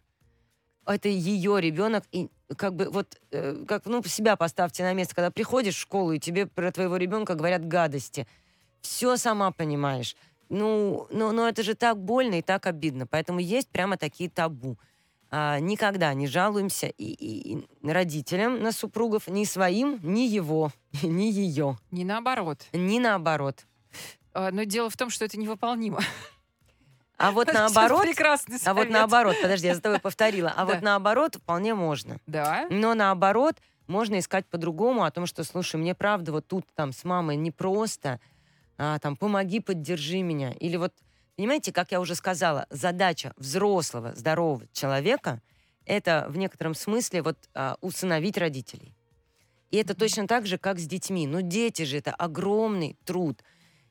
Это 0.86 1.08
ее 1.08 1.62
ребенок, 1.62 2.03
и 2.12 2.30
как 2.58 2.75
бы 2.75 2.89
вот, 2.89 3.20
э, 3.32 3.63
как, 3.68 3.86
ну, 3.86 4.03
себя 4.03 4.36
поставьте 4.36 4.84
на 4.84 4.94
место, 4.94 5.15
когда 5.15 5.32
приходишь 5.32 5.75
в 5.75 5.80
школу, 5.80 6.12
и 6.12 6.20
тебе 6.20 6.46
про 6.46 6.72
твоего 6.72 6.98
ребенка 6.98 7.36
говорят 7.36 7.65
гадости. 7.65 8.27
Все 8.82 9.15
сама 9.15 9.51
понимаешь. 9.51 10.15
Ну, 10.50 11.08
ну, 11.10 11.32
но 11.32 11.48
это 11.48 11.63
же 11.63 11.74
так 11.74 11.98
больно 11.98 12.36
и 12.36 12.42
так 12.42 12.68
обидно. 12.68 13.08
Поэтому 13.08 13.39
есть 13.39 13.70
прямо 13.70 13.98
такие 13.98 14.30
табу 14.30 14.77
а, 15.36 15.60
никогда 15.60 16.13
не 16.13 16.28
жалуемся 16.28 16.86
и, 16.86 17.06
и, 17.06 17.58
и 17.58 17.90
родителям 17.90 18.62
на 18.62 18.72
супругов, 18.72 19.28
ни 19.28 19.46
своим, 19.46 20.00
ни 20.04 20.28
его, 20.28 20.72
ни 21.02 21.24
ее. 21.24 21.80
Ни 21.90 22.04
наоборот. 22.04 22.60
Ни 22.72 23.00
наоборот. 23.00 23.66
А, 24.36 24.52
но 24.52 24.63
дело 24.63 24.92
в 24.92 24.96
том, 24.96 25.10
что 25.10 25.25
это 25.25 25.40
невыполнимо. 25.40 26.02
А 27.18 27.32
вот 27.32 27.48
наоборот... 27.54 28.04
Прекрасный 28.04 28.60
совет. 28.60 28.68
А 28.68 28.74
вот 28.75 28.90
наоборот, 28.92 29.36
подожди, 29.42 29.66
я 29.66 29.74
за 29.74 29.82
тобой 29.82 30.00
повторила. 30.02 30.54
А 30.56 30.66
вот 30.66 30.84
наоборот 30.84 31.38
вполне 31.38 31.74
можно. 31.74 32.20
Да? 32.28 32.68
Но 32.70 32.94
наоборот 32.94 33.58
можно 33.88 34.20
искать 34.20 34.46
по-другому 34.46 35.04
о 35.04 35.10
том, 35.10 35.25
что, 35.25 35.44
слушай, 35.44 35.78
мне 35.78 35.96
правда 35.96 36.32
вот 36.32 36.46
тут 36.46 36.68
там 36.75 36.94
с 36.94 37.04
мамой 37.04 37.38
непросто, 37.38 38.20
а, 38.78 39.00
там, 39.00 39.16
помоги, 39.16 39.62
поддержи 39.62 40.22
меня. 40.22 40.52
Или 40.52 40.78
вот 40.78 40.94
Понимаете, 41.36 41.72
как 41.72 41.92
я 41.92 42.00
уже 42.00 42.16
сказала, 42.16 42.68
задача 42.70 43.34
взрослого, 43.38 44.14
здорового 44.16 44.68
человека— 44.72 45.42
это 45.86 46.27
в 46.29 46.38
некотором 46.38 46.75
смысле 46.75 47.24
вот 47.24 47.38
а, 47.55 47.77
усыновить 47.81 48.38
родителей. 48.38 48.96
И 49.72 49.77
это 49.77 49.96
точно 49.96 50.27
так 50.27 50.46
же, 50.46 50.60
как 50.60 50.77
с 50.77 50.86
детьми. 50.86 51.25
Ну, 51.25 51.42
дети 51.42 51.84
же— 51.84 51.98
это 52.00 52.12
огромный 52.12 52.96
труд. 53.03 53.44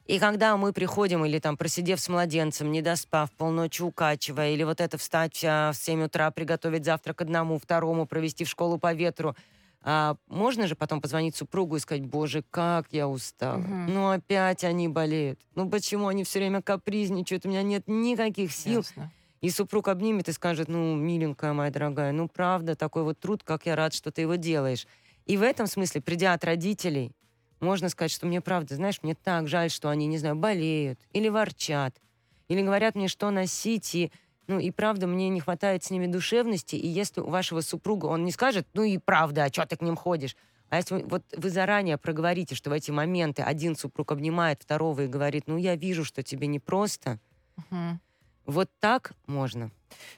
И 0.07 0.21
когда 0.21 0.57
мы 0.57 0.73
приходим, 0.73 1.25
или 1.25 1.41
там, 1.41 1.57
просидев 1.57 2.01
с 2.01 2.09
младенцем, 2.09 2.71
не 2.71 2.81
доспав, 2.81 3.33
полночи 3.33 3.83
укачивая, 3.83 4.53
или 4.53 4.63
вот 4.63 4.81
это 4.81 4.97
встать 4.97 5.45
а, 5.45 5.73
в 5.73 5.77
7 5.77 6.05
утра, 6.05 6.31
приготовить 6.31 6.85
завтрак 6.85 7.23
одному, 7.23 7.59
второму, 7.59 8.07
провести 8.07 8.45
в 8.45 8.49
школу 8.49 8.79
по 8.79 8.93
ветру— 8.93 9.37
а 9.85 10.17
можно 10.29 10.67
же 10.67 10.77
потом 10.77 11.01
позвонить 11.01 11.37
супругу 11.37 11.77
и 11.77 11.81
сказать, 11.81 12.05
боже, 12.05 12.45
как 12.51 12.87
я 12.91 13.09
устала. 13.09 13.59
Угу. 13.59 13.69
Ну 13.69 14.11
опять 14.11 14.65
они 14.65 14.89
болеют. 14.89 15.41
Ну 15.55 15.69
почему 15.69 16.09
они 16.09 16.25
все 16.25 16.39
время 16.39 16.63
капризничают? 16.63 17.47
У 17.47 17.49
меня 17.49 17.63
нет 17.63 17.85
никаких 17.87 18.53
сил. 18.53 18.81
Ясно. 18.81 19.11
И 19.41 19.51
супруг 19.51 19.89
обнимет 19.89 20.29
и 20.29 20.33
скажет, 20.33 20.69
ну, 20.69 20.95
миленькая 20.95 21.53
моя 21.53 21.73
дорогая, 21.73 22.13
ну 22.13 22.29
правда, 22.29 22.77
такой 22.77 23.03
вот 23.03 23.19
труд, 23.19 23.43
как 23.43 23.67
я 23.67 23.75
рад, 23.75 23.93
что 23.93 24.13
ты 24.13 24.23
его 24.23 24.37
делаешь. 24.37 24.87
И 25.27 25.37
в 25.37 25.43
этом 25.43 25.67
смысле, 25.67 26.01
придя 26.01 26.33
от 26.33 26.45
родителей, 26.45 27.11
можно 27.59 27.89
сказать, 27.89 28.13
что 28.13 28.27
мне 28.27 28.41
правда, 28.41 28.77
знаешь, 28.77 29.01
мне 29.03 29.17
так 29.17 29.49
жаль, 29.49 29.71
что 29.71 29.89
они, 29.89 30.07
не 30.07 30.19
знаю, 30.19 30.37
болеют 30.37 31.01
или 31.13 31.29
ворчат, 31.29 32.01
или 32.47 32.63
говорят 32.63 32.95
мне, 32.95 33.09
что 33.09 33.31
носить, 33.31 33.95
и 33.97 34.13
ну 34.47 34.59
и 34.59 34.71
правда, 34.71 35.07
мне 35.07 35.29
не 35.29 35.41
хватает 35.41 35.85
с 35.85 35.91
ними 35.91 36.07
душевности, 36.07 36.77
и 36.77 36.87
если 36.87 37.21
у 37.21 37.31
вашего 37.31 37.61
супруга 37.61 38.07
он 38.07 38.25
не 38.25 38.33
скажет, 38.33 38.67
ну 38.75 38.83
и 38.83 38.99
правда, 38.99 39.45
а 39.45 39.53
что 39.53 39.67
ты 39.67 39.77
к 39.77 39.83
ним 39.83 39.97
ходишь? 39.97 40.37
А 40.69 40.77
если 40.77 40.95
вы, 40.95 41.05
вот 41.05 41.23
вы 41.37 41.51
заранее 41.51 41.99
проговорите, 41.99 42.55
что 42.55 42.71
в 42.71 42.73
эти 42.73 42.91
моменты 42.91 43.43
один 43.43 43.77
супруг 43.77 44.11
обнимает 44.11 44.63
второго 44.63 45.03
и 45.03 45.07
говорит, 45.07 45.45
ну 45.47 45.57
я 45.57 45.77
вижу, 45.77 46.05
что 46.05 46.23
тебе 46.23 46.47
непросто, 46.47 47.21
угу. 47.59 47.99
Вот 48.47 48.71
так 48.81 49.13
можно. 49.27 49.71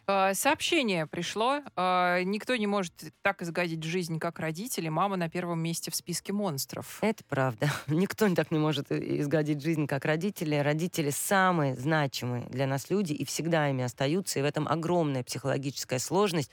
А, 0.06 0.34
сообщение 0.34 1.06
пришло. 1.06 1.60
А, 1.76 2.22
никто 2.22 2.56
не 2.56 2.66
может 2.66 2.92
так 3.22 3.42
изгадить 3.42 3.82
жизнь, 3.82 4.18
как 4.18 4.38
родители. 4.38 4.88
Мама 4.88 5.16
на 5.16 5.28
первом 5.28 5.60
месте 5.60 5.90
в 5.90 5.94
списке 5.94 6.32
монстров. 6.32 6.98
Это 7.02 7.22
правда. 7.24 7.70
Никто 7.86 8.32
так 8.34 8.50
не 8.50 8.58
может 8.58 8.90
изгадить 8.90 9.62
жизнь, 9.62 9.86
как 9.86 10.04
родители. 10.04 10.56
Родители 10.56 11.10
самые 11.10 11.74
значимые 11.74 12.46
для 12.46 12.66
нас 12.66 12.90
люди 12.90 13.12
и 13.12 13.24
всегда 13.24 13.68
ими 13.68 13.84
остаются. 13.84 14.38
И 14.38 14.42
в 14.42 14.46
этом 14.46 14.68
огромная 14.68 15.22
психологическая 15.22 15.98
сложность, 15.98 16.50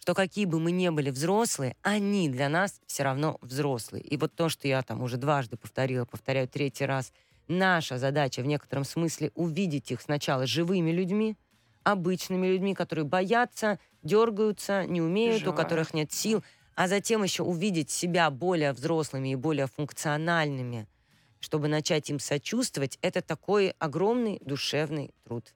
что 0.00 0.14
какие 0.14 0.46
бы 0.46 0.58
мы 0.58 0.72
ни 0.72 0.88
были 0.88 1.10
взрослые, 1.10 1.76
они 1.82 2.28
для 2.28 2.48
нас 2.48 2.80
все 2.86 3.02
равно 3.04 3.38
взрослые. 3.40 4.02
И 4.02 4.16
вот 4.16 4.34
то, 4.34 4.48
что 4.48 4.66
я 4.66 4.82
там 4.82 5.02
уже 5.02 5.16
дважды 5.16 5.56
повторила, 5.56 6.04
повторяю 6.04 6.48
третий 6.48 6.86
раз– 6.86 7.12
Наша 7.48 7.98
задача 7.98 8.42
в 8.42 8.46
некотором 8.46 8.84
смысле 8.84 9.30
увидеть 9.34 9.90
их 9.90 10.00
сначала 10.00 10.46
живыми 10.46 10.90
людьми, 10.90 11.36
обычными 11.82 12.46
людьми, 12.46 12.74
которые 12.74 13.04
боятся, 13.04 13.78
дергаются, 14.02 14.86
не 14.86 15.00
умеют, 15.00 15.40
Переживают. 15.40 15.60
у 15.60 15.62
которых 15.62 15.94
нет 15.94 16.12
сил, 16.12 16.42
а 16.74 16.88
затем 16.88 17.22
еще 17.22 17.42
увидеть 17.42 17.90
себя 17.90 18.30
более 18.30 18.72
взрослыми 18.72 19.30
и 19.30 19.36
более 19.36 19.66
функциональными, 19.66 20.86
чтобы 21.40 21.68
начать 21.68 22.08
им 22.10 22.18
сочувствовать, 22.18 22.98
это 23.02 23.20
такой 23.20 23.74
огромный 23.78 24.38
душевный 24.44 25.10
труд. 25.24 25.52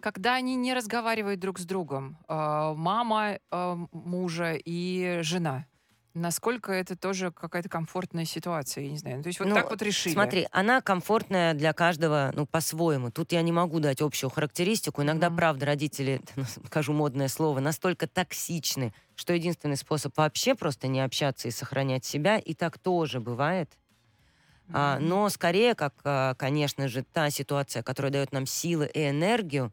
Когда 0.00 0.34
они 0.34 0.56
не 0.56 0.74
разговаривают 0.74 1.40
друг 1.40 1.58
с 1.58 1.64
другом, 1.64 2.18
э, 2.28 2.74
мама 2.76 3.38
э, 3.50 3.76
мужа 3.92 4.54
и 4.54 5.20
жена, 5.22 5.66
Насколько 6.12 6.72
это 6.72 6.96
тоже 6.96 7.30
какая-то 7.30 7.68
комфортная 7.68 8.24
ситуация, 8.24 8.82
я 8.84 8.90
не 8.90 8.98
знаю. 8.98 9.18
Ну, 9.18 9.22
то 9.22 9.28
есть 9.28 9.38
вот 9.38 9.48
ну, 9.48 9.54
так 9.54 9.70
вот 9.70 9.80
решили. 9.80 10.12
Смотри, 10.12 10.48
она 10.50 10.80
комфортная 10.80 11.54
для 11.54 11.72
каждого, 11.72 12.32
ну, 12.34 12.46
по-своему. 12.46 13.12
Тут 13.12 13.30
я 13.30 13.42
не 13.42 13.52
могу 13.52 13.78
дать 13.78 14.00
общую 14.02 14.28
характеристику. 14.28 15.02
Иногда, 15.02 15.28
mm-hmm. 15.28 15.36
правда, 15.36 15.66
родители, 15.66 16.20
ну, 16.36 16.44
скажу 16.66 16.92
модное 16.92 17.28
слово, 17.28 17.60
настолько 17.60 18.08
токсичны, 18.08 18.92
что 19.14 19.34
единственный 19.34 19.76
способ 19.76 20.16
вообще 20.16 20.56
просто 20.56 20.88
не 20.88 21.00
общаться 21.00 21.46
и 21.46 21.52
сохранять 21.52 22.04
себя, 22.04 22.38
и 22.38 22.54
так 22.54 22.78
тоже 22.78 23.20
бывает. 23.20 23.70
Mm-hmm. 23.70 24.72
А, 24.74 24.98
но 24.98 25.28
скорее, 25.28 25.76
как, 25.76 25.94
а, 26.02 26.34
конечно 26.34 26.88
же, 26.88 27.04
та 27.04 27.30
ситуация, 27.30 27.84
которая 27.84 28.10
дает 28.10 28.32
нам 28.32 28.46
силы 28.46 28.90
и 28.92 29.08
энергию, 29.08 29.72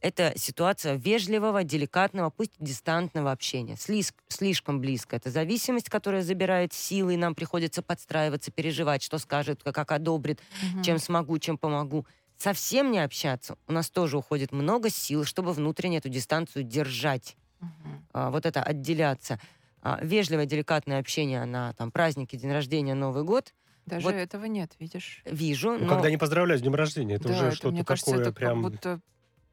это 0.00 0.32
ситуация 0.36 0.94
вежливого, 0.94 1.64
деликатного, 1.64 2.30
пусть 2.30 2.52
дистантного 2.58 3.32
общения. 3.32 3.76
Слиз, 3.76 4.12
слишком 4.28 4.80
близко. 4.80 5.16
Это 5.16 5.30
зависимость, 5.30 5.88
которая 5.88 6.22
забирает 6.22 6.72
силы, 6.72 7.14
и 7.14 7.16
нам 7.16 7.34
приходится 7.34 7.82
подстраиваться, 7.82 8.50
переживать, 8.50 9.02
что 9.02 9.18
скажет, 9.18 9.62
как 9.64 9.90
одобрит, 9.92 10.40
угу. 10.62 10.82
чем 10.82 10.98
смогу, 10.98 11.38
чем 11.38 11.58
помогу. 11.58 12.06
Совсем 12.36 12.92
не 12.92 13.00
общаться. 13.00 13.56
У 13.66 13.72
нас 13.72 13.90
тоже 13.90 14.16
уходит 14.18 14.52
много 14.52 14.90
сил, 14.90 15.24
чтобы 15.24 15.52
внутренне 15.52 15.98
эту 15.98 16.08
дистанцию 16.08 16.62
держать. 16.62 17.36
Угу. 17.60 17.68
А, 18.12 18.30
вот 18.30 18.46
это 18.46 18.62
отделяться. 18.62 19.40
а, 19.80 19.98
вежливое, 20.02 20.46
деликатное 20.46 20.98
общение 20.98 21.44
на 21.44 21.72
там, 21.74 21.90
праздники, 21.90 22.36
день 22.36 22.52
рождения, 22.52 22.94
Новый 22.94 23.24
год. 23.24 23.54
Даже 23.86 24.06
Вот. 24.06 24.14
этого 24.14 24.44
нет, 24.44 24.72
видишь? 24.78 25.22
Вижу, 25.24 25.72
Ну, 25.72 25.86
но 25.86 25.94
когда 25.94 26.10
не 26.10 26.18
поздравляют 26.18 26.60
с 26.60 26.62
днем 26.62 26.74
рождения, 26.74 27.14
это 27.14 27.28
да, 27.28 27.34
уже 27.34 27.46
это, 27.46 27.56
что-то 27.56 27.72
мне 27.72 27.84
кажется, 27.84 28.10
такое 28.10 28.26
это 28.26 28.32
прям 28.32 28.62
как 28.62 28.72
будто 28.72 29.00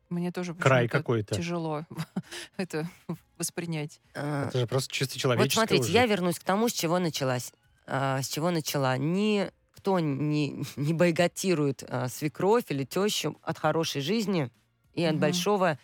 мне 0.09 0.31
тоже 0.31 0.53
край 0.53 0.87
какой-то. 0.87 1.35
тяжело 1.35 1.85
это 2.57 2.89
воспринять. 3.37 3.99
а, 4.13 4.47
Это 4.47 4.59
же 4.59 4.67
просто 4.67 4.93
чисто 4.93 5.15
Вот 5.15 5.21
человеческое 5.21 5.53
смотрите, 5.61 5.83
уже. 5.83 5.91
я 5.93 6.05
вернусь 6.05 6.39
к 6.39 6.43
тому, 6.43 6.69
с 6.69 6.73
чего 6.73 6.99
началась. 6.99 7.51
А, 7.87 8.21
с 8.21 8.27
чего 8.27 8.51
начала. 8.51 8.97
Никто 8.97 9.99
не, 9.99 10.63
не 10.75 10.93
бойкотирует 10.93 11.83
а, 11.87 12.07
свекровь 12.07 12.65
или 12.69 12.83
тещу 12.83 13.37
от 13.41 13.57
хорошей 13.57 14.01
жизни 14.01 14.51
и 14.93 15.03
от 15.03 15.17
большого 15.17 15.77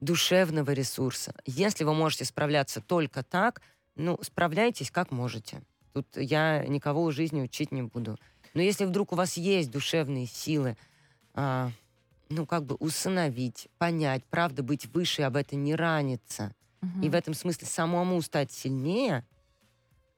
душевного 0.00 0.72
ресурса. 0.72 1.34
Если 1.46 1.84
вы 1.84 1.94
можете 1.94 2.24
справляться 2.24 2.80
только 2.80 3.22
так, 3.22 3.62
ну, 3.94 4.18
справляйтесь 4.22 4.90
как 4.90 5.12
можете. 5.12 5.62
Тут 5.92 6.06
я 6.16 6.64
никого 6.66 7.04
у 7.04 7.12
жизни 7.12 7.42
учить 7.42 7.70
не 7.70 7.82
буду. 7.82 8.18
Но 8.54 8.62
если 8.62 8.84
вдруг 8.84 9.12
у 9.12 9.16
вас 9.16 9.36
есть 9.36 9.70
душевные 9.70 10.26
силы, 10.26 10.76
а, 11.34 11.70
ну, 12.32 12.46
как 12.46 12.64
бы 12.66 12.74
усыновить, 12.76 13.68
понять, 13.78 14.24
правда, 14.30 14.62
быть 14.62 14.86
выше, 14.86 15.22
об 15.22 15.36
этом 15.36 15.62
не 15.64 15.74
раниться, 15.74 16.54
и 17.00 17.08
Мгм. 17.08 17.10
в 17.10 17.14
этом 17.14 17.34
смысле 17.34 17.66
самому 17.68 18.20
стать 18.22 18.52
сильнее, 18.52 19.26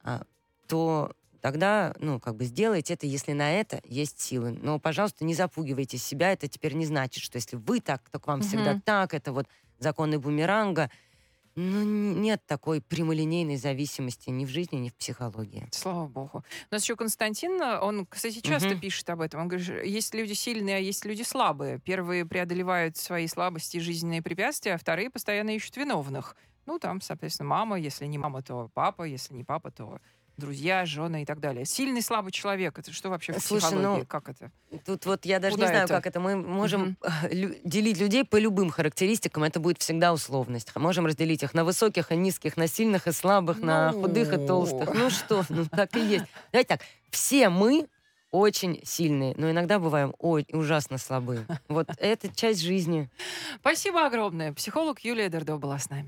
а, 0.02 0.24
то 0.68 1.12
тогда, 1.40 1.94
ну, 1.98 2.20
как 2.20 2.36
бы 2.36 2.44
сделайте 2.44 2.94
это, 2.94 3.06
если 3.06 3.32
на 3.32 3.52
это 3.52 3.80
есть 3.84 4.20
силы. 4.20 4.50
Но, 4.52 4.78
пожалуйста, 4.80 5.24
не 5.24 5.34
запугивайте 5.34 5.98
себя. 5.98 6.32
Это 6.32 6.48
теперь 6.48 6.74
не 6.74 6.86
значит, 6.86 7.22
что 7.22 7.36
если 7.36 7.56
вы 7.56 7.80
так, 7.80 8.08
то 8.10 8.18
к 8.20 8.26
вам 8.26 8.40
всегда 8.40 8.74
Мгм. 8.74 8.82
так. 8.84 9.14
Это 9.14 9.32
вот 9.32 9.46
законы 9.78 10.18
бумеранга. 10.18 10.90
Ну, 11.56 11.82
нет 11.82 12.42
такой 12.46 12.80
прямолинейной 12.80 13.56
зависимости 13.56 14.30
ни 14.30 14.44
в 14.44 14.48
жизни, 14.48 14.76
ни 14.76 14.88
в 14.88 14.94
психологии. 14.96 15.68
Слава 15.70 16.06
богу. 16.06 16.44
У 16.70 16.74
нас 16.74 16.82
еще 16.84 16.94
Константин, 16.94 17.60
он, 17.60 18.06
кстати, 18.06 18.40
часто 18.40 18.76
Мгм. 18.76 18.80
пишет 18.80 19.10
об 19.10 19.20
этом. 19.20 19.40
Он 19.40 19.48
говорит, 19.48 19.84
есть 19.84 20.14
люди 20.14 20.32
сильные, 20.32 20.76
а 20.76 20.78
есть 20.78 21.04
люди 21.04 21.22
слабые. 21.22 21.80
Первые 21.80 22.24
преодолевают 22.24 22.96
свои 22.96 23.26
слабости 23.26 23.78
и 23.78 23.80
жизненные 23.80 24.22
препятствия, 24.22 24.74
а 24.74 24.78
вторые 24.78 25.10
постоянно 25.10 25.50
ищут 25.50 25.76
виновных. 25.76 26.36
Ну, 26.66 26.78
там, 26.78 27.00
соответственно, 27.00 27.48
мама, 27.48 27.78
если 27.78 28.06
не 28.06 28.18
мама, 28.18 28.40
то 28.42 28.70
папа, 28.72 29.02
если 29.02 29.34
не 29.34 29.42
папа, 29.44 29.70
то 29.72 29.98
друзья, 30.36 30.84
жены 30.84 31.22
и 31.22 31.24
так 31.24 31.40
далее. 31.40 31.64
Сильный, 31.64 32.02
слабый 32.02 32.32
человек, 32.32 32.78
это 32.78 32.92
что 32.92 33.10
вообще 33.10 33.32
в 33.32 33.38
Слушай, 33.40 33.66
психологии? 33.66 34.00
ну, 34.00 34.06
Как 34.06 34.28
это? 34.28 34.50
Тут 34.84 35.06
вот 35.06 35.24
я 35.24 35.38
даже 35.40 35.54
Куда 35.54 35.66
не 35.66 35.70
знаю, 35.72 35.84
это? 35.84 35.94
как 35.94 36.06
это. 36.06 36.20
Мы 36.20 36.36
можем 36.36 36.96
лю- 37.30 37.54
делить 37.64 37.98
людей 37.98 38.24
по 38.24 38.36
любым 38.38 38.70
характеристикам. 38.70 39.44
Это 39.44 39.60
будет 39.60 39.80
всегда 39.80 40.12
условность. 40.12 40.74
Можем 40.74 41.06
разделить 41.06 41.42
их 41.42 41.54
на 41.54 41.64
высоких 41.64 42.10
и 42.12 42.16
низких, 42.16 42.56
на 42.56 42.66
сильных 42.66 43.06
и 43.06 43.12
слабых, 43.12 43.58
на 43.60 43.92
худых 43.92 44.32
и 44.32 44.46
толстых. 44.46 44.92
Ну. 44.92 45.04
Ну 45.04 45.10
что, 45.10 45.44
ну 45.48 45.66
так 45.66 45.94
и 45.96 46.00
есть. 46.00 46.24
Давайте 46.52 46.68
так. 46.68 46.80
Все 47.10 47.48
мы 47.48 47.86
очень 48.32 48.80
сильные, 48.84 49.32
но 49.36 49.48
иногда 49.48 49.78
бываем 49.78 50.12
ой, 50.18 50.44
ужасно 50.50 50.98
слабые. 50.98 51.46
Вот 51.68 51.88
это 51.98 52.34
часть 52.34 52.60
жизни. 52.62 53.08
Спасибо 53.60 54.04
огромное. 54.06 54.52
Психолог 54.52 54.98
Юлия 55.04 55.28
Дердо 55.28 55.56
была 55.56 55.78
с 55.78 55.88
нами. 55.88 56.02